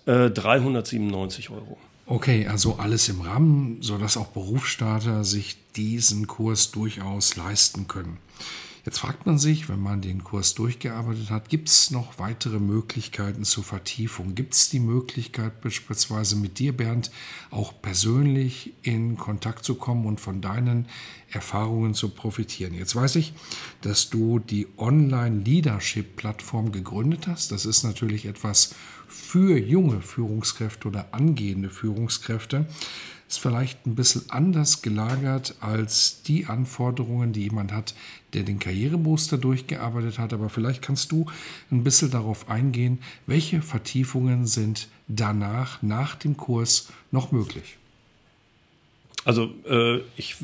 Äh, 0.06 0.30
397 0.30 1.50
Euro. 1.50 1.76
Okay, 2.06 2.46
also 2.46 2.76
alles 2.76 3.08
im 3.08 3.22
Rahmen, 3.22 3.78
sodass 3.80 4.16
auch 4.16 4.28
Berufsstarter 4.28 5.24
sich 5.24 5.56
diesen 5.74 6.26
Kurs 6.26 6.70
durchaus 6.70 7.36
leisten 7.36 7.88
können. 7.88 8.18
Jetzt 8.84 8.98
fragt 8.98 9.24
man 9.24 9.38
sich, 9.38 9.70
wenn 9.70 9.80
man 9.80 10.02
den 10.02 10.22
Kurs 10.22 10.52
durchgearbeitet 10.52 11.30
hat, 11.30 11.48
gibt 11.48 11.70
es 11.70 11.90
noch 11.90 12.18
weitere 12.18 12.58
Möglichkeiten 12.58 13.44
zur 13.44 13.64
Vertiefung? 13.64 14.34
Gibt 14.34 14.52
es 14.52 14.68
die 14.68 14.80
Möglichkeit, 14.80 15.62
beispielsweise 15.62 16.36
mit 16.36 16.58
dir, 16.58 16.76
Bernd, 16.76 17.10
auch 17.50 17.72
persönlich 17.80 18.74
in 18.82 19.16
Kontakt 19.16 19.64
zu 19.64 19.76
kommen 19.76 20.04
und 20.04 20.20
von 20.20 20.42
deinen 20.42 20.86
Erfahrungen 21.30 21.94
zu 21.94 22.10
profitieren? 22.10 22.74
Jetzt 22.74 22.94
weiß 22.94 23.16
ich, 23.16 23.32
dass 23.80 24.10
du 24.10 24.38
die 24.38 24.66
Online-Leadership-Plattform 24.76 26.70
gegründet 26.70 27.26
hast. 27.26 27.52
Das 27.52 27.64
ist 27.64 27.84
natürlich 27.84 28.26
etwas 28.26 28.74
für 29.08 29.56
junge 29.56 30.02
Führungskräfte 30.02 30.88
oder 30.88 31.08
angehende 31.12 31.70
Führungskräfte 31.70 32.66
ist 33.28 33.40
vielleicht 33.40 33.86
ein 33.86 33.94
bisschen 33.94 34.30
anders 34.30 34.82
gelagert 34.82 35.56
als 35.60 36.22
die 36.22 36.46
Anforderungen, 36.46 37.32
die 37.32 37.42
jemand 37.42 37.72
hat, 37.72 37.94
der 38.32 38.42
den 38.42 38.58
Karrierebooster 38.58 39.38
durchgearbeitet 39.38 40.18
hat. 40.18 40.32
Aber 40.32 40.48
vielleicht 40.48 40.82
kannst 40.82 41.12
du 41.12 41.26
ein 41.70 41.84
bisschen 41.84 42.10
darauf 42.10 42.48
eingehen, 42.48 42.98
welche 43.26 43.62
Vertiefungen 43.62 44.46
sind 44.46 44.88
danach, 45.08 45.82
nach 45.82 46.14
dem 46.14 46.36
Kurs 46.36 46.88
noch 47.10 47.32
möglich. 47.32 47.78
Also 49.24 49.50
äh, 49.68 50.00
ich 50.16 50.36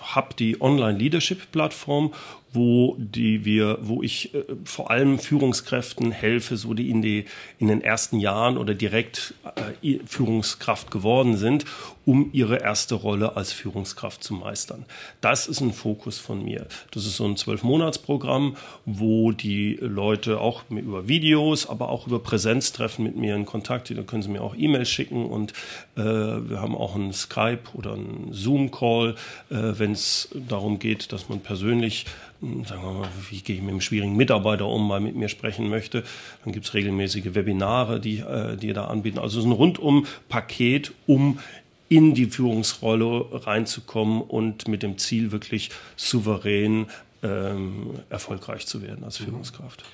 habe 0.00 0.34
die 0.34 0.60
Online-Leadership-Plattform, 0.60 2.12
wo 2.52 2.96
die 2.98 3.44
wir, 3.44 3.78
wo 3.82 4.02
ich 4.02 4.34
äh, 4.34 4.42
vor 4.64 4.90
allem 4.90 5.18
Führungskräften 5.18 6.12
helfe, 6.12 6.56
so 6.56 6.72
die 6.72 6.90
in 6.90 7.02
die 7.02 7.26
in 7.58 7.68
den 7.68 7.82
ersten 7.82 8.18
Jahren 8.18 8.56
oder 8.56 8.74
direkt 8.74 9.34
äh, 9.82 9.98
Führungskraft 10.06 10.90
geworden 10.90 11.36
sind, 11.36 11.66
um 12.06 12.30
ihre 12.32 12.62
erste 12.62 12.94
Rolle 12.94 13.36
als 13.36 13.52
Führungskraft 13.52 14.24
zu 14.24 14.32
meistern. 14.32 14.86
Das 15.20 15.46
ist 15.46 15.60
ein 15.60 15.74
Fokus 15.74 16.18
von 16.18 16.42
mir. 16.42 16.66
Das 16.90 17.04
ist 17.04 17.16
so 17.16 17.26
ein 17.26 17.36
zwölf-Monats-Programm, 17.36 18.56
wo 18.86 19.32
die 19.32 19.78
Leute 19.80 20.40
auch 20.40 20.62
über 20.70 21.06
Videos, 21.06 21.68
aber 21.68 21.90
auch 21.90 22.06
über 22.06 22.18
Präsenztreffen 22.18 23.04
mit 23.04 23.16
mir 23.16 23.36
in 23.36 23.44
Kontakt, 23.44 23.90
da 23.90 24.02
können 24.02 24.22
sie 24.22 24.30
mir 24.30 24.40
auch 24.40 24.54
E-Mails 24.56 24.88
schicken 24.88 25.26
und 25.26 25.52
äh, 25.96 26.02
wir 26.02 26.62
haben 26.62 26.74
auch 26.74 26.94
einen 26.94 27.12
Skype 27.12 27.64
oder 27.74 27.92
einen 27.92 28.17
Zoom-Call, 28.30 29.14
äh, 29.50 29.54
wenn 29.54 29.92
es 29.92 30.28
darum 30.48 30.78
geht, 30.78 31.12
dass 31.12 31.28
man 31.28 31.40
persönlich 31.40 32.06
sagen 32.40 32.82
wir 32.82 32.92
mal, 32.92 33.08
wie 33.30 33.40
gehe 33.40 33.56
ich 33.56 33.62
mit 33.62 33.70
einem 33.70 33.80
schwierigen 33.80 34.16
Mitarbeiter 34.16 34.66
um, 34.66 34.86
mal 34.86 35.00
mit 35.00 35.16
mir 35.16 35.28
sprechen 35.28 35.68
möchte. 35.68 36.04
Dann 36.44 36.52
gibt 36.52 36.66
es 36.66 36.74
regelmäßige 36.74 37.34
Webinare, 37.34 38.00
die, 38.00 38.18
äh, 38.18 38.56
die 38.56 38.72
da 38.72 38.84
anbieten. 38.84 39.18
Also 39.18 39.38
es 39.38 39.44
ist 39.44 39.50
ein 39.50 39.56
Rundum-Paket, 39.56 40.92
um 41.06 41.40
in 41.88 42.14
die 42.14 42.26
Führungsrolle 42.26 43.26
reinzukommen 43.46 44.22
und 44.22 44.68
mit 44.68 44.82
dem 44.82 44.98
Ziel 44.98 45.32
wirklich 45.32 45.70
souverän 45.96 46.86
ähm, 47.22 47.90
erfolgreich 48.10 48.66
zu 48.66 48.82
werden 48.82 49.04
als 49.04 49.16
Führungskraft. 49.16 49.84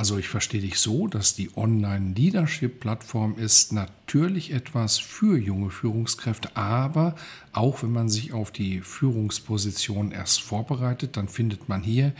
Also 0.00 0.16
ich 0.16 0.28
verstehe 0.28 0.62
dich 0.62 0.78
so, 0.78 1.08
dass 1.08 1.34
die 1.34 1.50
Online-Leadership-Plattform 1.56 3.36
ist 3.36 3.74
natürlich 3.74 4.50
etwas 4.50 4.96
für 4.96 5.36
junge 5.36 5.68
Führungskräfte, 5.68 6.56
aber 6.56 7.16
auch 7.52 7.82
wenn 7.82 7.92
man 7.92 8.08
sich 8.08 8.32
auf 8.32 8.50
die 8.50 8.80
Führungsposition 8.80 10.10
erst 10.10 10.40
vorbereitet, 10.40 11.18
dann 11.18 11.28
findet 11.28 11.68
man 11.68 11.82
hier 11.82 12.14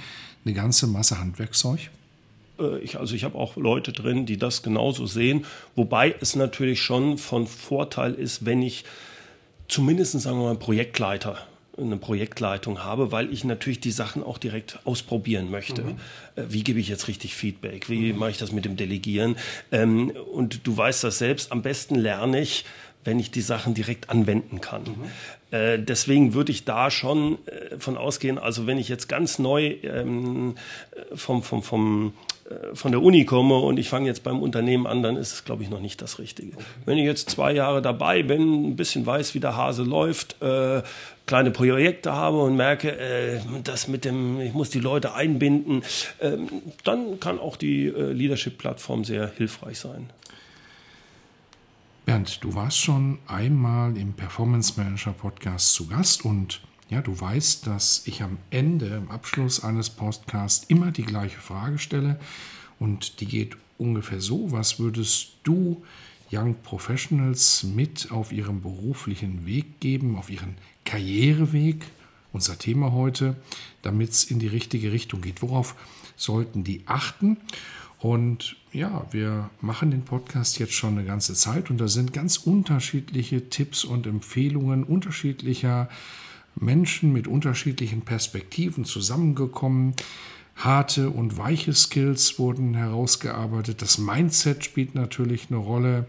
eine 0.45 0.53
ganze 0.53 0.89
Masse 0.89 1.19
Handwerkszeug. 1.21 1.89
Äh, 2.59 2.81
ich, 2.81 2.99
also 2.99 3.15
ich 3.15 3.25
habe 3.25 3.39
auch 3.39 3.57
Leute 3.57 3.95
drin, 3.95 4.27
die 4.27 4.37
das 4.37 4.63
genauso 4.63 5.07
sehen, 5.07 5.47
wobei 5.75 6.15
es 6.21 6.37
natürlich 6.37 6.83
schon 6.83 7.17
von 7.17 7.47
Vorteil 7.47 8.13
ist, 8.13 8.45
wenn 8.45 8.61
ich 8.61 8.85
zumindest, 9.69 10.21
sagen 10.21 10.37
wir 10.37 10.49
mal, 10.49 10.57
Projektleiter 10.57 11.39
eine 11.83 11.97
Projektleitung 11.97 12.85
habe, 12.85 13.13
weil 13.13 13.33
ich 13.33 13.45
natürlich 13.45 13.81
die 13.81 13.91
Sachen 13.91 14.23
auch 14.23 14.39
direkt 14.39 14.79
ausprobieren 14.85 15.51
möchte. 15.51 15.83
Mhm. 15.83 15.97
Äh, 16.37 16.43
wie 16.49 16.65
gebe 16.65 16.81
ich 16.81 16.89
jetzt 16.89 17.09
richtig 17.09 17.35
Feedback? 17.35 17.89
Wie 17.89 18.13
mhm. 18.13 18.19
mache 18.19 18.31
ich 18.31 18.39
das 18.39 18.53
mit 18.53 18.65
dem 18.65 18.77
Delegieren? 18.77 19.37
Ähm, 19.73 20.11
und 20.33 20.67
du 20.67 20.77
weißt 20.77 21.05
das 21.05 21.19
selbst, 21.19 21.53
am 21.53 21.63
besten 21.63 21.95
lerne 21.95 22.41
ich, 22.41 22.65
wenn 23.05 23.19
ich 23.19 23.31
die 23.31 23.41
Sachen 23.41 23.75
direkt 23.75 24.11
anwenden 24.11 24.61
kann. 24.61 24.83
Mhm. 24.83 25.57
Äh, 25.57 25.79
deswegen 25.79 26.35
würde 26.35 26.53
ich 26.53 26.65
da 26.65 26.91
schon 26.91 27.39
äh, 27.47 27.79
von 27.79 27.97
ausgehen, 27.97 28.39
also 28.39 28.67
wenn 28.67 28.79
ich 28.79 28.89
jetzt 28.89 29.09
ganz 29.09 29.39
neu 29.39 29.77
ähm, 29.83 30.55
vom, 31.15 31.43
vom, 31.43 31.63
vom 31.63 32.13
von 32.75 32.91
der 32.91 33.03
Uni 33.03 33.25
komme 33.25 33.57
und 33.57 33.79
ich 33.79 33.89
fange 33.89 34.09
jetzt 34.09 34.25
beim 34.25 34.43
Unternehmen 34.43 34.87
an, 34.87 35.03
dann 35.03 35.17
ist 35.17 35.33
es, 35.33 35.45
glaube 35.45 35.63
ich, 35.63 35.71
noch 35.71 35.81
nicht 35.81 36.03
das 36.03 36.19
Richtige. 36.19 36.57
Wenn 36.85 36.99
ich 36.99 37.05
jetzt 37.05 37.31
zwei 37.31 37.53
Jahre 37.53 37.81
dabei 37.81 38.23
bin, 38.23 38.71
ein 38.71 38.77
bisschen 38.77 39.07
weiß, 39.07 39.35
wie 39.35 39.41
der 39.41 39.57
Hase 39.57 39.85
läuft, 39.85 40.41
äh, 40.43 40.83
kleine 41.31 41.53
Projekte 41.53 42.11
habe 42.11 42.43
und 42.43 42.57
merke, 42.57 42.99
äh, 42.99 43.41
das 43.63 43.87
mit 43.87 44.05
dem, 44.05 44.41
ich 44.41 44.53
muss 44.53 44.69
die 44.71 44.81
Leute 44.81 45.15
einbinden, 45.15 45.85
äh, 46.19 46.37
dann 46.83 47.21
kann 47.21 47.39
auch 47.39 47.57
die 47.57 47.87
äh, 47.87 48.11
Leadership-Plattform 48.11 49.05
sehr 49.05 49.31
hilfreich 49.37 49.79
sein. 49.79 50.11
Bernd, 52.05 52.43
du 52.43 52.57
warst 52.57 52.79
schon 52.79 53.21
einmal 53.29 53.97
im 53.97 54.13
Performance 54.15 54.73
Manager 54.77 55.13
Podcast 55.13 55.73
zu 55.73 55.87
Gast 55.87 56.25
und 56.25 56.63
ja, 56.89 57.01
du 57.01 57.21
weißt, 57.21 57.65
dass 57.65 58.09
ich 58.09 58.25
am 58.25 58.39
Ende, 58.51 58.87
im 58.87 59.09
Abschluss 59.09 59.63
eines 59.63 59.89
Podcasts 59.89 60.65
immer 60.67 60.91
die 60.91 61.05
gleiche 61.05 61.39
Frage 61.39 61.79
stelle 61.79 62.19
und 62.81 63.21
die 63.21 63.27
geht 63.27 63.57
ungefähr 63.79 64.21
so, 64.21 64.51
was 64.51 64.81
würdest 64.81 65.35
du 65.45 65.85
Young 66.33 66.57
Professionals 66.63 67.65
mit 67.65 68.11
auf 68.11 68.33
ihrem 68.33 68.63
beruflichen 68.63 69.47
Weg 69.47 69.81
geben, 69.81 70.17
auf 70.17 70.31
ihren 70.31 70.55
Karriereweg, 70.85 71.85
unser 72.33 72.59
Thema 72.59 72.93
heute, 72.93 73.37
damit 73.83 74.11
es 74.11 74.25
in 74.25 74.39
die 74.39 74.47
richtige 74.47 74.93
Richtung 74.93 75.21
geht. 75.21 75.43
Worauf 75.43 75.75
sollten 76.17 76.65
die 76.65 76.83
achten? 76.87 77.39
Und 77.99 78.57
ja, 78.73 79.07
wir 79.11 79.51
machen 79.61 79.91
den 79.91 80.05
Podcast 80.05 80.59
jetzt 80.59 80.73
schon 80.73 80.97
eine 80.97 81.07
ganze 81.07 81.35
Zeit 81.35 81.71
und 81.71 81.79
da 81.79 81.89
sind 81.89 82.13
ganz 82.13 82.39
unterschiedliche 82.39 83.51
Tipps 83.51 83.85
und 83.85 84.07
Empfehlungen 84.07 84.85
unterschiedlicher 84.85 85.89
Menschen 86.57 87.13
mit 87.13 87.29
unterschiedlichen 87.29 88.03
Perspektiven 88.03 88.85
zusammengekommen. 88.85 89.95
Harte 90.57 91.11
und 91.11 91.39
weiche 91.39 91.73
Skills 91.73 92.39
wurden 92.39 92.75
herausgearbeitet. 92.75 93.83
Das 93.83 93.99
Mindset 93.99 94.65
spielt 94.65 94.95
natürlich 94.95 95.47
eine 95.51 95.59
Rolle. 95.59 96.07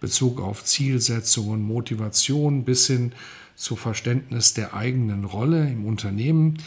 Bezug 0.00 0.40
auf 0.40 0.64
Zielsetzungen, 0.64 1.62
Motivation 1.62 2.64
bis 2.64 2.88
hin 2.88 3.12
zu 3.56 3.74
Verständnis 3.74 4.52
der 4.52 4.74
eigenen 4.74 5.24
Rolle 5.24 5.66
im 5.66 5.86
Unternehmen. 5.86 6.58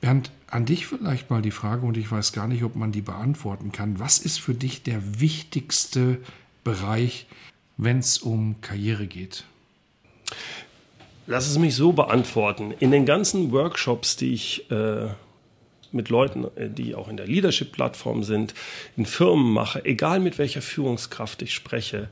Bernd, 0.00 0.32
an 0.48 0.64
dich 0.64 0.86
vielleicht 0.86 1.30
mal 1.30 1.42
die 1.42 1.52
Frage, 1.52 1.86
und 1.86 1.96
ich 1.96 2.10
weiß 2.10 2.32
gar 2.32 2.48
nicht, 2.48 2.64
ob 2.64 2.74
man 2.74 2.90
die 2.90 3.02
beantworten 3.02 3.70
kann. 3.70 4.00
Was 4.00 4.18
ist 4.18 4.40
für 4.40 4.54
dich 4.54 4.82
der 4.82 5.20
wichtigste 5.20 6.18
Bereich, 6.64 7.26
wenn 7.76 7.98
es 7.98 8.18
um 8.18 8.60
Karriere 8.60 9.06
geht? 9.06 9.44
Lass 11.28 11.48
es 11.48 11.58
mich 11.58 11.76
so 11.76 11.92
beantworten. 11.92 12.72
In 12.80 12.90
den 12.90 13.06
ganzen 13.06 13.52
Workshops, 13.52 14.16
die 14.16 14.32
ich 14.32 14.70
äh, 14.70 15.10
mit 15.92 16.08
Leuten, 16.08 16.44
äh, 16.56 16.68
die 16.68 16.94
auch 16.94 17.08
in 17.08 17.16
der 17.16 17.26
Leadership-Plattform 17.26 18.22
sind, 18.22 18.54
in 18.96 19.06
Firmen 19.06 19.52
mache, 19.52 19.84
egal 19.84 20.20
mit 20.20 20.38
welcher 20.38 20.62
Führungskraft 20.62 21.42
ich 21.42 21.54
spreche, 21.54 22.08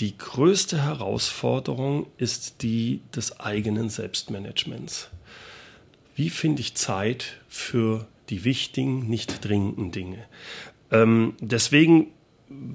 die 0.00 0.18
größte 0.18 0.82
Herausforderung 0.82 2.06
ist 2.18 2.62
die 2.62 3.00
des 3.14 3.38
eigenen 3.38 3.88
Selbstmanagements. 3.90 5.08
Wie 6.16 6.30
finde 6.30 6.62
ich 6.62 6.74
Zeit 6.74 7.40
für 7.48 8.06
die 8.28 8.44
wichtigen, 8.44 9.08
nicht 9.08 9.44
dringenden 9.44 9.92
Dinge? 9.92 10.24
Ähm, 10.90 11.34
deswegen 11.40 12.08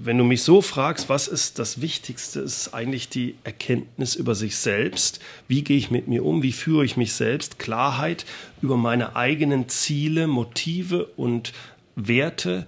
wenn 0.01 0.17
du 0.17 0.23
mich 0.23 0.43
so 0.43 0.61
fragst, 0.61 1.09
was 1.09 1.27
ist 1.27 1.59
das 1.59 1.81
Wichtigste, 1.81 2.39
ist 2.39 2.73
eigentlich 2.73 3.09
die 3.09 3.35
Erkenntnis 3.43 4.15
über 4.15 4.35
sich 4.35 4.55
selbst. 4.55 5.19
Wie 5.47 5.63
gehe 5.63 5.77
ich 5.77 5.91
mit 5.91 6.07
mir 6.07 6.25
um? 6.25 6.43
Wie 6.43 6.51
führe 6.51 6.85
ich 6.85 6.97
mich 6.97 7.13
selbst? 7.13 7.59
Klarheit 7.59 8.25
über 8.61 8.77
meine 8.77 9.15
eigenen 9.15 9.69
Ziele, 9.69 10.27
Motive 10.27 11.05
und 11.17 11.53
Werte. 11.95 12.67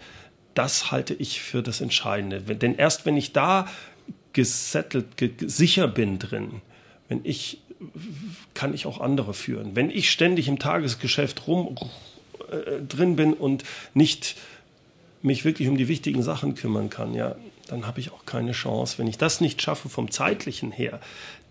Das 0.53 0.91
halte 0.91 1.13
ich 1.13 1.41
für 1.41 1.63
das 1.63 1.82
Entscheidende. 1.82 2.41
Denn 2.41 2.75
erst 2.75 3.06
wenn 3.06 3.18
ich 3.18 3.34
da 3.34 3.68
gesettelt, 4.34 5.08
sicher 5.39 5.88
bin 5.88 6.20
drin, 6.20 6.62
wenn 7.08 7.22
ich, 7.24 7.62
kann 8.53 8.74
ich 8.74 8.86
auch 8.86 9.01
andere 9.01 9.34
führen. 9.34 9.75
Wenn 9.75 9.89
ich 9.89 10.12
ständig 10.12 10.48
im 10.48 10.60
Tagesgeschäft 10.60 11.48
rum 11.48 11.77
äh, 12.51 12.82
drin 12.88 13.15
bin 13.15 13.34
und 13.34 13.63
nicht 13.94 14.36
mich 15.22 15.46
wirklich 15.46 15.68
um 15.68 15.78
die 15.78 15.88
wichtigen 15.88 16.24
Sachen 16.24 16.56
kümmern 16.56 16.90
kann, 16.90 17.13
ja, 17.13 17.36
dann 17.68 17.88
habe 17.88 18.00
ich 18.00 18.12
auch 18.12 18.25
keine 18.25 18.51
Chance. 18.51 18.98
Wenn 18.98 19.08
ich 19.08 19.18
das 19.18 19.42
nicht 19.42 19.62
schaffe 19.62 19.90
vom 19.90 20.12
zeitlichen 20.12 20.72
her, 20.72 21.00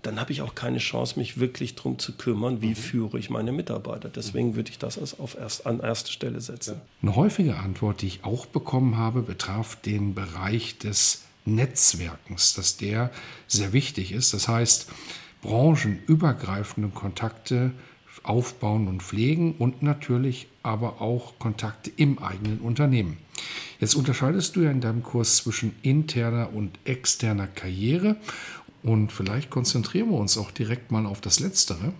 dann 0.03 0.21
habe 0.21 0.33
ich 0.33 0.43
auch 0.43 0.55
keine 0.55 0.79
Chance, 0.79 1.19
mich 1.19 1.39
wirklich 1.39 1.75
darum 1.75 1.99
zu 1.99 2.17
kümmern, 2.17 2.62
wie 2.62 2.71
mhm. 2.71 2.77
führe 2.77 3.19
ich 3.19 3.31
meine 3.31 3.53
Mitarbeiter. 3.53 4.09
Deswegen 4.09 4.57
würde 4.57 4.71
ich 4.71 4.79
das 4.79 4.99
auf 5.19 5.37
erst, 5.39 5.67
an 5.67 5.81
erste 5.81 6.11
Stelle 6.11 6.41
setzen. 6.41 6.81
Eine 7.03 7.17
häufige 7.17 7.57
Antwort, 7.57 8.03
die 8.03 8.07
ich 8.07 8.25
auch 8.25 8.47
bekommen 8.47 8.97
habe, 8.97 9.23
betraf 9.23 9.77
den 9.77 10.15
Bereich 10.15 10.79
des 10.79 11.25
Netzwerkens, 11.45 12.55
dass 12.55 12.77
der 12.77 13.11
sehr 13.47 13.73
wichtig 13.73 14.12
ist. 14.12 14.35
Das 14.35 14.49
heißt, 14.49 14.89
branchenübergreifende 15.43 16.91
Kontakte 16.91 17.73
aufbauen 18.23 18.89
und 18.89 19.03
pflegen 19.03 19.55
und 19.55 19.83
natürlich 19.83 20.49
aber 20.62 21.00
auch 21.00 21.39
Kontakte 21.39 21.91
im 21.97 22.19
eigenen 22.19 22.59
Unternehmen. 22.59 23.17
Jetzt 23.78 23.95
unterscheidest 23.95 24.57
du 24.57 24.62
ja 24.62 24.71
in 24.71 24.80
deinem 24.80 25.02
Kurs 25.02 25.37
zwischen 25.37 25.75
interner 25.83 26.52
und 26.52 26.78
externer 26.85 27.47
Karriere 27.47 28.16
und 28.83 29.12
vielleicht 29.12 29.50
konzentrieren 29.50 30.11
wir 30.11 30.19
uns 30.19 30.38
auch 30.38 30.50
direkt 30.50 30.90
mal 30.90 31.07
auf 31.07 31.21
das 31.21 31.40
Letztere. 31.40 31.92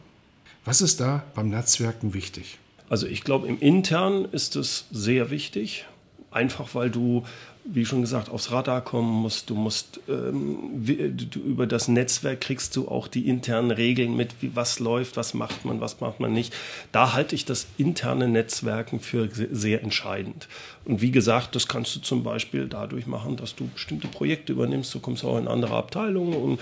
Was 0.65 0.83
ist 0.83 1.01
da 1.01 1.25
beim 1.35 1.49
Netzwerken 1.49 2.15
wichtig? 2.15 2.59
Also 2.89 3.07
ich 3.07 3.23
glaube, 3.23 3.47
im 3.47 3.59
Intern 3.61 4.25
ist 4.25 4.57
es 4.57 4.87
sehr 4.91 5.31
wichtig, 5.31 5.87
einfach 6.31 6.75
weil 6.75 6.91
du 6.91 7.25
wie 7.65 7.85
schon 7.85 8.01
gesagt, 8.01 8.31
aufs 8.31 8.51
Radar 8.51 8.81
kommen 8.81 9.11
musst. 9.11 9.51
Du 9.51 9.55
musst 9.55 10.01
ähm, 10.09 10.83
du, 11.31 11.41
über 11.41 11.67
das 11.67 11.89
Netzwerk 11.89 12.41
kriegst 12.41 12.75
du 12.75 12.89
auch 12.89 13.07
die 13.07 13.29
internen 13.29 13.71
Regeln 13.71 14.17
mit, 14.17 14.35
wie 14.41 14.57
was 14.57 14.79
läuft, 14.79 15.17
was 15.17 15.35
macht 15.35 15.65
man, 15.65 15.81
was 15.81 16.01
macht 16.01 16.21
man 16.21 16.33
nicht. 16.33 16.55
Da 16.93 17.13
halte 17.13 17.35
ich 17.35 17.45
das 17.45 17.67
interne 17.77 18.29
Netzwerken 18.29 19.01
für 19.01 19.29
sehr 19.51 19.83
entscheidend. 19.83 20.49
Und 20.85 21.03
wie 21.03 21.11
gesagt, 21.11 21.55
das 21.55 21.69
kannst 21.69 21.95
du 21.97 22.01
zum 22.01 22.23
Beispiel 22.23 22.67
dadurch 22.67 23.07
machen, 23.07 23.37
dass 23.37 23.55
du 23.55 23.69
bestimmte 23.69 24.09
Projekte 24.09 24.53
übernimmst. 24.53 24.95
Du 24.95 25.01
kommst 25.01 25.25
auch 25.25 25.39
in 25.39 25.47
andere 25.47 25.77
Abteilungen 25.77 26.35
und 26.35 26.61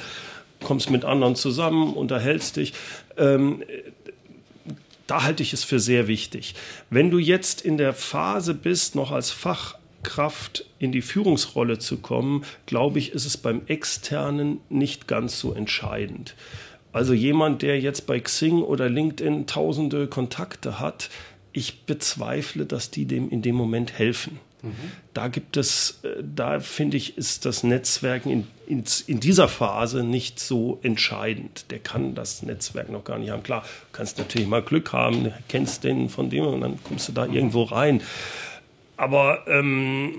kommst 0.65 0.91
mit 0.91 1.05
anderen 1.05 1.37
zusammen, 1.37 1.95
unterhältst 1.95 2.57
dich. 2.57 2.75
Ähm, 3.17 3.63
da 5.09 5.25
halte 5.25 5.43
ich 5.43 5.53
es 5.53 5.65
für 5.65 5.81
sehr 5.81 6.07
wichtig. 6.07 6.55
Wenn 6.91 7.11
du 7.11 7.19
jetzt 7.19 7.63
in 7.63 7.79
der 7.79 7.93
Phase 7.93 8.55
bist, 8.55 8.95
noch 8.95 9.11
als 9.11 9.33
Fach 9.33 9.77
Kraft 10.05 10.65
in 10.79 10.93
die 10.93 11.03
Führungsrolle 11.03 11.79
zu 11.79 11.99
kommen, 11.99 12.45
glaube 12.67 13.01
ich, 13.01 13.13
ist 13.13 13.25
es 13.25 13.37
beim 13.37 13.63
Externen 13.67 14.61
nicht 14.69 15.09
ganz 15.09 15.41
so 15.41 15.53
entscheidend. 15.53 16.37
Also 16.93 17.15
jemand, 17.15 17.63
der 17.63 17.81
jetzt 17.81 18.07
bei 18.07 18.21
Xing 18.21 18.63
oder 18.63 18.89
LinkedIn 18.89 19.47
tausende 19.47 20.07
Kontakte 20.07 20.79
hat, 20.79 21.11
ich 21.53 21.85
bezweifle, 21.85 22.67
dass 22.67 22.91
die 22.91 23.07
dem 23.07 23.31
in 23.31 23.43
dem 23.43 23.57
Moment 23.57 23.99
helfen. 23.99 24.39
Mhm. 24.63 24.75
Da 25.15 25.29
gibt 25.29 25.57
es, 25.57 26.01
äh, 26.03 26.23
da 26.23 26.61
finde 26.61 26.97
ich, 26.97 27.17
ist 27.17 27.45
das 27.45 27.63
Netzwerken 27.63 28.31
in, 28.31 28.47
in, 28.67 28.85
in, 29.07 29.21
dieser 29.21 29.49
Phase 29.49 30.03
nicht 30.03 30.41
so 30.41 30.79
entscheidend. 30.83 31.67
Der 31.71 31.79
kann 31.79 32.15
das 32.15 32.43
Netzwerk 32.43 32.91
noch 32.91 33.05
gar 33.05 33.19
nicht 33.19 33.31
haben. 33.31 33.43
Klar, 33.43 33.63
du 33.63 33.97
kannst 33.97 34.19
natürlich 34.19 34.49
mal 34.49 34.63
Glück 34.63 34.93
haben, 34.93 35.33
kennst 35.49 35.85
den 35.85 36.09
von 36.09 36.31
dem 36.31 36.47
und 36.47 36.61
dann 36.61 36.83
kommst 36.83 37.09
du 37.09 37.13
da 37.13 37.27
mhm. 37.27 37.35
irgendwo 37.35 37.63
rein. 37.65 38.03
Aber 38.99 39.47
ähm, 39.47 40.13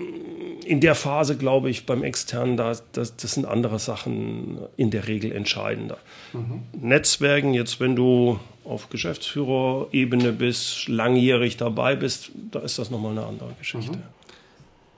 in 0.64 0.80
der 0.80 0.94
Phase, 0.94 1.36
glaube 1.36 1.68
ich, 1.68 1.84
beim 1.84 2.02
Externen, 2.02 2.56
da, 2.56 2.72
das, 2.92 3.14
das 3.14 3.32
sind 3.32 3.44
andere 3.44 3.78
Sachen 3.78 4.58
in 4.78 4.90
der 4.90 5.06
Regel 5.06 5.32
entscheidender. 5.32 5.98
Mhm. 6.32 6.62
Netzwerken, 6.80 7.52
jetzt 7.52 7.78
wenn 7.78 7.94
du 7.94 8.40
auf 8.64 8.88
Geschäftsführerebene 8.88 10.32
bist, 10.32 10.88
langjährig 10.88 11.58
dabei 11.58 11.94
bist, 11.94 12.30
da 12.52 12.60
ist 12.60 12.78
das 12.78 12.90
nochmal 12.90 13.12
eine 13.12 13.26
andere 13.26 13.50
Geschichte. 13.58 13.98
Mhm. 13.98 14.02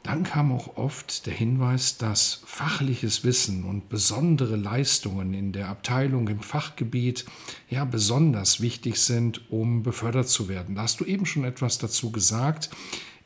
Dann 0.03 0.25
kam 0.25 0.51
auch 0.51 0.77
oft 0.77 1.27
der 1.27 1.35
Hinweis, 1.35 1.97
dass 1.97 2.43
fachliches 2.45 3.23
Wissen 3.23 3.65
und 3.65 3.89
besondere 3.89 4.57
Leistungen 4.57 5.33
in 5.33 5.53
der 5.53 5.69
Abteilung 5.69 6.27
im 6.27 6.41
Fachgebiet 6.41 7.25
ja 7.71 7.85
besonders 7.85 8.61
wichtig 8.61 8.97
sind, 8.97 9.51
um 9.51 9.85
befördert 9.85 10.29
zu 10.29 10.49
werden. 10.49 10.75
Da 10.75 10.83
hast 10.83 10.99
du 10.99 11.05
eben 11.05 11.25
schon 11.25 11.45
etwas 11.45 11.79
dazu 11.79 12.11
gesagt. 12.11 12.71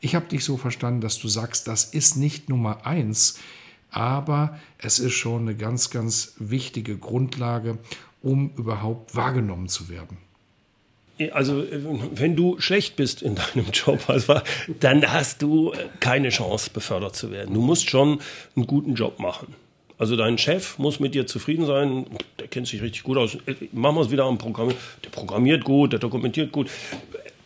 Ich 0.01 0.13
habe 0.13 0.27
dich 0.27 0.43
so 0.43 0.57
verstanden, 0.57 1.01
dass 1.01 1.17
du 1.17 1.27
sagst, 1.27 1.67
das 1.67 1.85
ist 1.85 2.15
nicht 2.15 2.47
Nummer 2.47 2.85
eins, 2.85 3.39
aber 3.89 4.59
es 4.77 4.99
ist 4.99 5.13
schon 5.13 5.41
eine 5.41 5.55
ganz, 5.55 5.89
ganz 5.89 6.35
wichtige 6.37 6.97
Grundlage, 6.97 7.79
um 8.21 8.51
überhaupt 8.55 9.15
wahrgenommen 9.15 9.67
zu 9.67 9.89
werden. 9.89 10.17
Also, 11.31 11.63
wenn 12.13 12.35
du 12.35 12.59
schlecht 12.59 12.95
bist 12.95 13.21
in 13.21 13.35
deinem 13.35 13.71
Job, 13.71 13.99
also, 14.07 14.39
dann 14.79 15.11
hast 15.11 15.41
du 15.41 15.73
keine 15.99 16.29
Chance, 16.29 16.69
befördert 16.71 17.15
zu 17.15 17.31
werden. 17.31 17.53
Du 17.53 17.61
musst 17.61 17.89
schon 17.89 18.19
einen 18.55 18.67
guten 18.67 18.93
Job 18.93 19.19
machen. 19.19 19.55
Also 19.99 20.15
dein 20.15 20.37
Chef 20.37 20.77
muss 20.77 20.99
mit 20.99 21.15
dir 21.15 21.25
zufrieden 21.25 21.65
sein, 21.65 22.05
der 22.39 22.47
kennt 22.47 22.67
sich 22.67 22.81
richtig 22.81 23.03
gut 23.03 23.17
aus. 23.17 23.37
Machen 23.71 23.95
wir 23.95 24.01
es 24.01 24.11
wieder 24.11 24.25
am 24.25 24.37
Programm. 24.37 24.69
Der 25.03 25.09
programmiert 25.09 25.63
gut, 25.63 25.91
der 25.91 25.99
dokumentiert 25.99 26.51
gut. 26.51 26.69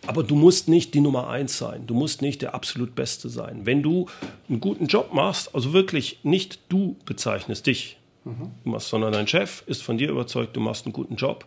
Aber 0.06 0.24
du 0.24 0.36
musst 0.36 0.68
nicht 0.68 0.94
die 0.94 1.00
Nummer 1.00 1.30
eins 1.30 1.58
sein. 1.58 1.88
Du 1.88 1.94
musst 1.94 2.22
nicht 2.22 2.42
der 2.42 2.54
absolut 2.54 2.96
Beste 2.96 3.30
sein. 3.30 3.62
Wenn 3.66 3.84
du 3.84 4.08
einen 4.50 4.60
guten 4.60 4.88
Job 4.88 5.13
machst, 5.13 5.56
also 5.56 5.74
wirklich 5.74 6.20
nicht 6.24 6.60
du 6.70 6.98
bezeichnest 7.06 7.68
dich, 7.68 7.98
mhm. 8.25 8.51
machst, 8.63 8.90
sondern 8.90 9.13
dein 9.13 9.28
Chef 9.28 9.63
ist 9.68 9.84
von 9.84 9.98
dir 9.98 10.10
überzeugt, 10.10 10.56
du 10.56 10.60
machst 10.60 10.86
einen 10.86 10.94
guten 10.94 11.16
Job. 11.16 11.46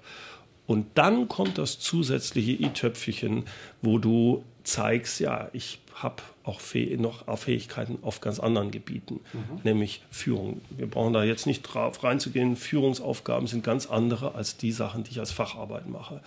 Und 0.67 0.87
dann 0.95 1.29
kommt 1.29 1.59
das 1.59 1.79
zusätzliche 1.79 2.53
i-Töpfchen, 2.53 3.45
wo 3.83 3.99
du 3.99 4.45
zeigst, 4.65 5.21
ja, 5.21 5.49
ich 5.53 5.79
habe 5.95 6.23
auch 6.43 6.61
noch 6.97 7.39
Fähigkeiten 7.39 7.99
auf 8.03 8.21
ganz 8.21 8.39
anderen 8.39 8.71
Gebieten, 8.71 9.21
mhm. 9.33 9.61
nämlich 9.63 10.03
Führung. 10.11 10.61
Wir 10.71 10.87
brauchen 10.87 11.13
da 11.13 11.23
jetzt 11.23 11.47
nicht 11.47 11.63
drauf 11.63 12.03
reinzugehen. 12.03 12.57
Führungsaufgaben 12.57 13.47
sind 13.47 13.63
ganz 13.63 13.87
andere 13.87 14.35
als 14.35 14.57
die 14.57 14.73
Sachen, 14.73 15.05
die 15.05 15.13
ich 15.13 15.21
als 15.21 15.31
Facharbeit 15.31 15.89
mache. 15.89 16.21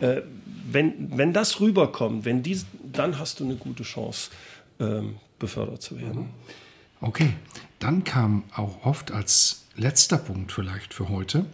Mhm. 0.00 0.04
Äh, 0.04 0.22
wenn, 0.70 1.16
wenn 1.16 1.32
das 1.32 1.60
rüberkommt, 1.60 2.24
wenn 2.24 2.42
dies, 2.42 2.66
dann 2.92 3.18
hast 3.18 3.40
du 3.40 3.44
eine 3.44 3.56
gute 3.56 3.82
Chance, 3.82 4.30
ähm, 4.78 5.16
befördert 5.38 5.82
zu 5.82 5.98
werden. 5.98 6.22
Mhm. 6.22 6.28
Okay, 7.00 7.32
dann 7.78 8.04
kam 8.04 8.44
auch 8.54 8.84
oft 8.84 9.10
als 9.10 9.64
letzter 9.74 10.18
Punkt 10.18 10.52
vielleicht 10.52 10.92
für 10.92 11.08
heute, 11.08 11.46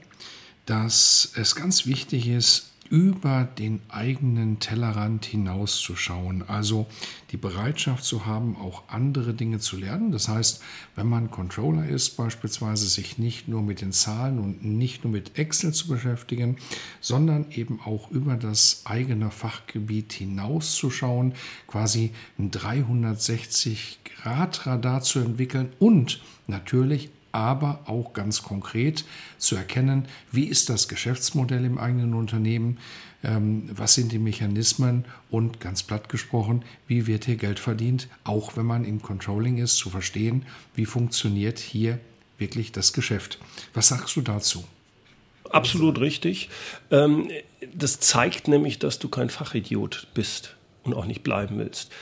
dass 0.66 1.33
es 1.37 1.55
ganz 1.55 1.87
wichtig 1.87 2.29
ist, 2.29 2.72
über 2.90 3.48
den 3.59 3.81
eigenen 3.88 4.61
Tellerrand 4.61 5.24
hinauszuschauen. 5.24 6.44
Also 6.48 6.87
die 7.33 7.37
Bereitschaft 7.37 8.05
zu 8.05 8.26
haben, 8.26 8.57
auch 8.57 8.85
andere 8.88 9.35
Dinge 9.35 9.59
zu 9.59 9.76
lernen. 9.76 10.12
Das 10.12 10.29
heißt, 10.29 10.62
wenn 10.94 11.09
man 11.09 11.29
Controller 11.31 11.88
ist, 11.88 12.16
beispielsweise 12.16 12.87
sich 12.87 13.18
nicht 13.18 13.48
nur 13.48 13.62
mit 13.62 13.81
den 13.81 13.90
Zahlen 13.92 14.38
und 14.38 14.64
nicht 14.64 15.02
nur 15.05 15.12
mit 15.12 15.38
Excel 15.38 15.72
zu 15.72 15.88
beschäftigen, 15.88 16.59
sondern 17.00 17.46
eben 17.50 17.81
auch 17.85 18.11
über 18.11 18.37
das 18.37 18.83
eigene 18.85 19.31
Fachgebiet 19.31 20.12
hinauszuschauen, 20.12 21.33
quasi 21.66 22.12
ein 22.38 22.50
360-Grad-Radar 22.50 25.00
zu 25.02 25.20
entwickeln 25.20 25.72
und 25.79 26.20
natürlich 26.46 27.09
aber 27.37 27.81
auch 27.85 28.14
ganz 28.14 28.42
konkret 28.42 29.05
zu 29.37 29.57
erkennen, 29.57 30.07
wie 30.33 30.44
ist 30.44 30.70
das 30.70 30.88
Geschäftsmodell 30.88 31.66
im 31.66 31.77
eigenen 31.77 32.14
Unternehmen, 32.14 32.79
ähm, 33.22 33.68
was 33.70 33.94
sind 33.94 34.11
die 34.11 34.18
Mechanismen 34.18 35.05
und 35.31 35.61
ganz 35.61 35.83
platt 35.83 36.09
gesprochen, 36.09 36.64
wie 36.88 37.07
wird 37.07 37.27
hier 37.27 37.37
Geld 37.37 37.59
verdient, 37.59 38.09
auch 38.25 38.57
wenn 38.57 38.64
man 38.64 38.87
im 38.87 39.03
Controlling 39.03 39.59
ist, 39.59 39.77
zu 39.77 39.90
verstehen, 39.90 40.46
wie 40.75 40.87
funktioniert 40.87 41.59
hier 41.59 41.99
wirklich 42.38 42.72
das 42.72 42.94
Geschäft. 42.94 43.38
Was 43.75 43.88
sagst 43.88 44.16
du 44.16 44.22
dazu? 44.22 44.64
Absolut 45.51 46.01
richtig. 46.01 46.49
Ähm, 46.90 47.31
das 47.75 48.01
zeigt 48.01 48.49
nämlich, 48.49 48.79
dass 48.79 48.99
du 48.99 49.09
kein 49.09 49.29
Fachidiot 49.29 50.09
bist 50.14 50.57
und 50.85 50.94
auch 50.94 51.05
nicht 51.05 51.22
bleiben 51.22 51.59
willst. 51.59 51.92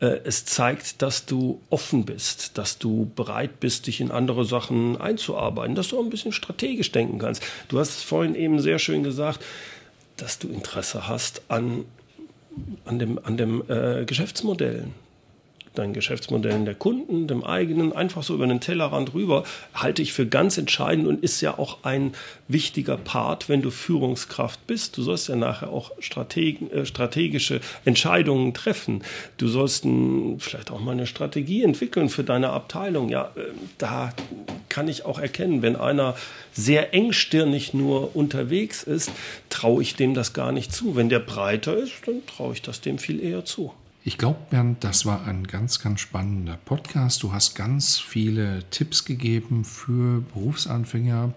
Äh, 0.00 0.20
es 0.24 0.44
zeigt, 0.44 1.00
dass 1.02 1.24
du 1.26 1.60
offen 1.70 2.04
bist, 2.04 2.58
dass 2.58 2.78
du 2.78 3.10
bereit 3.16 3.60
bist, 3.60 3.86
dich 3.86 4.00
in 4.00 4.10
andere 4.10 4.44
Sachen 4.44 5.00
einzuarbeiten, 5.00 5.74
dass 5.74 5.88
du 5.88 5.98
auch 5.98 6.04
ein 6.04 6.10
bisschen 6.10 6.32
strategisch 6.32 6.92
denken 6.92 7.18
kannst. 7.18 7.42
Du 7.68 7.78
hast 7.78 8.02
vorhin 8.02 8.34
eben 8.34 8.60
sehr 8.60 8.78
schön 8.78 9.02
gesagt, 9.02 9.42
dass 10.16 10.38
du 10.38 10.48
Interesse 10.48 11.08
hast 11.08 11.42
an, 11.48 11.84
an 12.84 12.98
dem, 12.98 13.18
an 13.22 13.36
dem 13.36 13.62
äh, 13.68 14.04
Geschäftsmodellen 14.04 14.94
deinen 15.78 15.92
Geschäftsmodellen 15.92 16.64
der 16.64 16.74
Kunden, 16.74 17.26
dem 17.26 17.44
eigenen, 17.44 17.92
einfach 17.92 18.22
so 18.22 18.34
über 18.34 18.46
den 18.46 18.60
Tellerrand 18.60 19.14
rüber, 19.14 19.44
halte 19.74 20.02
ich 20.02 20.12
für 20.12 20.26
ganz 20.26 20.58
entscheidend 20.58 21.06
und 21.06 21.22
ist 21.22 21.40
ja 21.40 21.58
auch 21.58 21.78
ein 21.84 22.12
wichtiger 22.48 22.96
Part, 22.96 23.48
wenn 23.48 23.62
du 23.62 23.70
Führungskraft 23.70 24.66
bist. 24.66 24.96
Du 24.96 25.02
sollst 25.02 25.28
ja 25.28 25.36
nachher 25.36 25.70
auch 25.70 25.90
Strateg 26.00 26.72
äh, 26.72 26.86
strategische 26.86 27.60
Entscheidungen 27.84 28.54
treffen. 28.54 29.02
Du 29.38 29.48
sollst 29.48 29.84
ein, 29.84 30.40
vielleicht 30.40 30.70
auch 30.70 30.80
mal 30.80 30.92
eine 30.92 31.06
Strategie 31.06 31.62
entwickeln 31.62 32.08
für 32.08 32.24
deine 32.24 32.50
Abteilung. 32.50 33.08
Ja, 33.08 33.32
äh, 33.36 33.40
da 33.78 34.12
kann 34.68 34.88
ich 34.88 35.04
auch 35.04 35.18
erkennen, 35.18 35.62
wenn 35.62 35.76
einer 35.76 36.16
sehr 36.52 36.94
engstirnig 36.94 37.74
nur 37.74 38.16
unterwegs 38.16 38.82
ist, 38.82 39.10
traue 39.50 39.82
ich 39.82 39.96
dem 39.96 40.14
das 40.14 40.32
gar 40.32 40.52
nicht 40.52 40.72
zu. 40.72 40.96
Wenn 40.96 41.08
der 41.08 41.20
breiter 41.20 41.76
ist, 41.76 41.92
dann 42.06 42.24
traue 42.26 42.54
ich 42.54 42.62
das 42.62 42.80
dem 42.80 42.98
viel 42.98 43.22
eher 43.22 43.44
zu. 43.44 43.72
Ich 44.06 44.18
glaube, 44.18 44.38
Bernd, 44.50 44.84
das 44.84 45.04
war 45.04 45.26
ein 45.26 45.48
ganz, 45.48 45.80
ganz 45.80 45.98
spannender 45.98 46.56
Podcast. 46.64 47.24
Du 47.24 47.32
hast 47.32 47.56
ganz 47.56 47.98
viele 47.98 48.62
Tipps 48.70 49.04
gegeben 49.04 49.64
für 49.64 50.20
Berufsanfänger, 50.32 51.34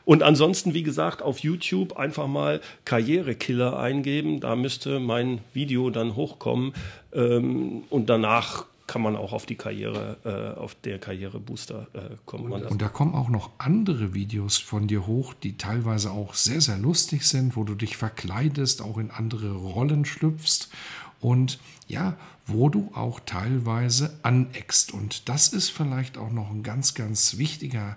Und 0.06 0.22
ansonsten, 0.22 0.72
wie 0.72 0.82
gesagt, 0.82 1.20
auf 1.20 1.40
YouTube 1.40 1.98
einfach 1.98 2.28
mal 2.28 2.62
Karrierekiller 2.86 3.78
eingeben. 3.78 4.40
Da 4.40 4.56
müsste 4.56 5.00
mein 5.00 5.40
Video 5.52 5.90
dann 5.90 6.16
hochkommen. 6.16 6.72
Ähm, 7.12 7.82
und 7.90 8.08
danach 8.08 8.64
kann 8.86 9.02
man 9.02 9.14
auch 9.14 9.34
auf 9.34 9.44
die 9.44 9.56
Karriere, 9.56 10.16
äh, 10.24 10.58
auf 10.58 10.74
der 10.76 10.98
Karrierebooster 10.98 11.88
äh, 11.92 11.98
kommen. 12.24 12.50
Und, 12.50 12.64
und 12.64 12.80
da 12.80 12.88
kommen 12.88 13.14
auch 13.14 13.28
noch 13.28 13.50
andere 13.58 14.14
Videos 14.14 14.56
von 14.56 14.86
dir 14.86 15.06
hoch, 15.06 15.34
die 15.34 15.58
teilweise 15.58 16.10
auch 16.10 16.32
sehr, 16.32 16.62
sehr 16.62 16.78
lustig 16.78 17.24
sind, 17.24 17.54
wo 17.54 17.64
du 17.64 17.74
dich 17.74 17.98
verkleidest, 17.98 18.80
auch 18.80 18.96
in 18.96 19.10
andere 19.10 19.52
Rollen 19.52 20.06
schlüpfst 20.06 20.70
und 21.20 21.58
ja, 21.86 22.16
wo 22.46 22.68
du 22.68 22.90
auch 22.94 23.20
teilweise 23.20 24.18
aneckst. 24.22 24.92
Und 24.92 25.28
das 25.28 25.48
ist 25.48 25.70
vielleicht 25.70 26.16
auch 26.16 26.30
noch 26.30 26.50
ein 26.50 26.62
ganz, 26.62 26.94
ganz 26.94 27.38
wichtiger 27.38 27.96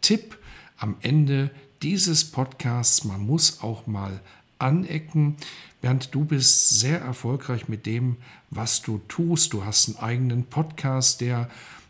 Tipp 0.00 0.38
am 0.78 0.96
Ende 1.00 1.50
dieses 1.82 2.24
Podcasts. 2.30 3.04
Man 3.04 3.26
muss 3.26 3.62
auch 3.62 3.86
mal 3.86 4.20
anecken. 4.58 5.36
Bernd, 5.80 6.14
du 6.14 6.24
bist 6.24 6.70
sehr 6.70 7.00
erfolgreich 7.00 7.68
mit 7.68 7.86
dem, 7.86 8.16
was 8.50 8.82
du 8.82 9.00
tust. 9.08 9.52
Du 9.52 9.64
hast 9.64 9.88
einen 9.88 9.98
eigenen 9.98 10.44
Podcast, 10.44 11.20
der 11.20 11.48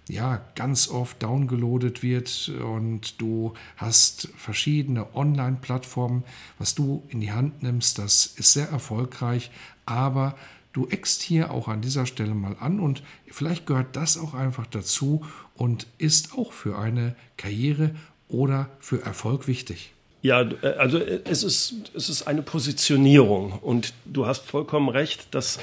ja 0.09 0.41
ganz 0.55 0.89
oft 0.89 1.23
downgeloadet 1.23 2.03
wird 2.03 2.49
und 2.49 3.21
du 3.21 3.53
hast 3.77 4.29
verschiedene 4.37 5.15
Online-Plattformen, 5.15 6.25
was 6.59 6.75
du 6.75 7.03
in 7.09 7.21
die 7.21 7.33
Hand 7.33 7.63
nimmst. 7.63 7.99
Das 7.99 8.27
ist 8.27 8.55
sehr 8.55 8.69
erfolgreich, 8.71 9.51
aber 9.85 10.35
du 10.73 10.87
eckst 10.89 11.23
hier 11.23 11.51
auch 11.51 11.69
an 11.69 11.81
dieser 11.81 12.07
Stelle 12.07 12.35
mal 12.35 12.57
an 12.61 12.81
und 12.81 13.03
vielleicht 13.27 13.67
gehört 13.67 13.97
das 13.97 14.19
auch 14.19 14.35
einfach 14.35 14.67
dazu 14.67 15.25
und 15.55 15.87
ist 15.99 16.37
auch 16.37 16.53
für 16.53 16.79
eine 16.79 17.17
Karriere 17.37 17.95
oder 18.29 18.71
für 18.81 19.03
Erfolg 19.03 19.49
wichtig. 19.49 19.93
Ja, 20.23 20.43
äh, 20.43 20.75
also 20.79 20.99
äh, 20.99 21.21
es 21.25 21.43
ist, 21.43 21.91
es 21.95 22.09
ist 22.09 22.27
eine 22.27 22.43
Positionierung 22.43 23.53
und 23.53 23.95
du 24.05 24.27
hast 24.27 24.47
vollkommen 24.47 24.89
recht, 24.89 25.29
das 25.31 25.59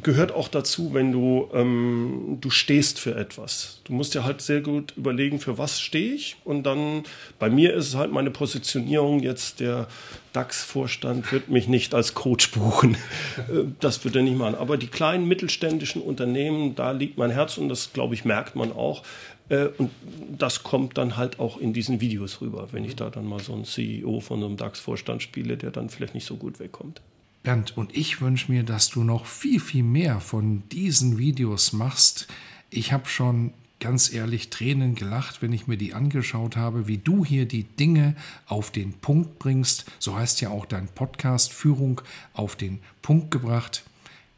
gehört 0.00 0.32
auch 0.32 0.48
dazu, 0.48 0.94
wenn 0.94 1.12
du, 1.12 1.48
ähm, 1.52 2.38
du 2.40 2.50
stehst 2.50 2.98
für 2.98 3.14
etwas. 3.14 3.80
Du 3.84 3.92
musst 3.92 4.14
dir 4.14 4.24
halt 4.24 4.40
sehr 4.40 4.62
gut 4.62 4.94
überlegen, 4.96 5.38
für 5.38 5.58
was 5.58 5.80
stehe 5.80 6.14
ich 6.14 6.36
und 6.44 6.62
dann, 6.64 7.02
bei 7.38 7.50
mir 7.50 7.74
ist 7.74 7.88
es 7.88 7.94
halt 7.94 8.12
meine 8.12 8.30
Positionierung, 8.30 9.20
jetzt 9.20 9.60
der 9.60 9.88
DAX-Vorstand 10.32 11.30
wird 11.30 11.50
mich 11.50 11.68
nicht 11.68 11.94
als 11.94 12.14
Coach 12.14 12.52
buchen. 12.52 12.96
Äh, 13.48 13.64
das 13.80 14.04
wird 14.04 14.16
er 14.16 14.22
nicht 14.22 14.36
machen. 14.36 14.54
Aber 14.54 14.76
die 14.76 14.86
kleinen 14.86 15.26
mittelständischen 15.26 16.02
Unternehmen, 16.02 16.74
da 16.74 16.92
liegt 16.92 17.18
mein 17.18 17.30
Herz 17.30 17.56
und 17.56 17.68
das, 17.68 17.92
glaube 17.92 18.14
ich, 18.14 18.24
merkt 18.24 18.56
man 18.56 18.72
auch. 18.72 19.02
Äh, 19.48 19.68
und 19.78 19.90
das 20.38 20.62
kommt 20.62 20.98
dann 20.98 21.16
halt 21.16 21.40
auch 21.40 21.58
in 21.58 21.72
diesen 21.72 22.00
Videos 22.00 22.40
rüber, 22.40 22.68
wenn 22.72 22.84
ich 22.84 22.94
da 22.94 23.10
dann 23.10 23.26
mal 23.26 23.40
so 23.40 23.52
einen 23.52 23.64
CEO 23.64 24.20
von 24.20 24.42
einem 24.42 24.56
DAX-Vorstand 24.56 25.22
spiele, 25.22 25.56
der 25.56 25.70
dann 25.70 25.88
vielleicht 25.88 26.14
nicht 26.14 26.26
so 26.26 26.36
gut 26.36 26.60
wegkommt. 26.60 27.00
Bernd, 27.42 27.76
und 27.76 27.96
ich 27.96 28.20
wünsche 28.20 28.52
mir, 28.52 28.62
dass 28.62 28.88
du 28.90 29.02
noch 29.02 29.26
viel, 29.26 29.60
viel 29.60 29.82
mehr 29.82 30.20
von 30.20 30.62
diesen 30.70 31.18
Videos 31.18 31.72
machst. 31.72 32.28
Ich 32.70 32.92
habe 32.92 33.08
schon 33.08 33.52
ganz 33.80 34.12
ehrlich 34.12 34.48
Tränen 34.50 34.94
gelacht, 34.94 35.42
wenn 35.42 35.52
ich 35.52 35.66
mir 35.66 35.76
die 35.76 35.92
angeschaut 35.92 36.56
habe, 36.56 36.86
wie 36.86 36.98
du 36.98 37.24
hier 37.24 37.46
die 37.46 37.64
Dinge 37.64 38.14
auf 38.46 38.70
den 38.70 38.92
Punkt 38.92 39.40
bringst. 39.40 39.86
So 39.98 40.16
heißt 40.16 40.40
ja 40.40 40.50
auch 40.50 40.66
dein 40.66 40.86
Podcast 40.86 41.52
Führung 41.52 42.00
auf 42.32 42.54
den 42.54 42.78
Punkt 43.02 43.32
gebracht. 43.32 43.82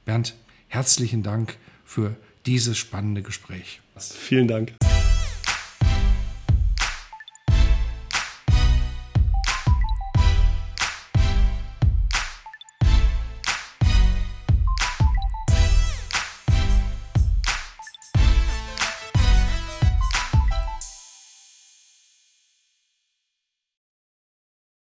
Bernd, 0.06 0.34
herzlichen 0.68 1.22
Dank 1.22 1.58
für 1.84 2.16
dieses 2.46 2.78
spannende 2.78 3.20
Gespräch. 3.20 3.82
Vielen 3.98 4.48
Dank. 4.48 4.72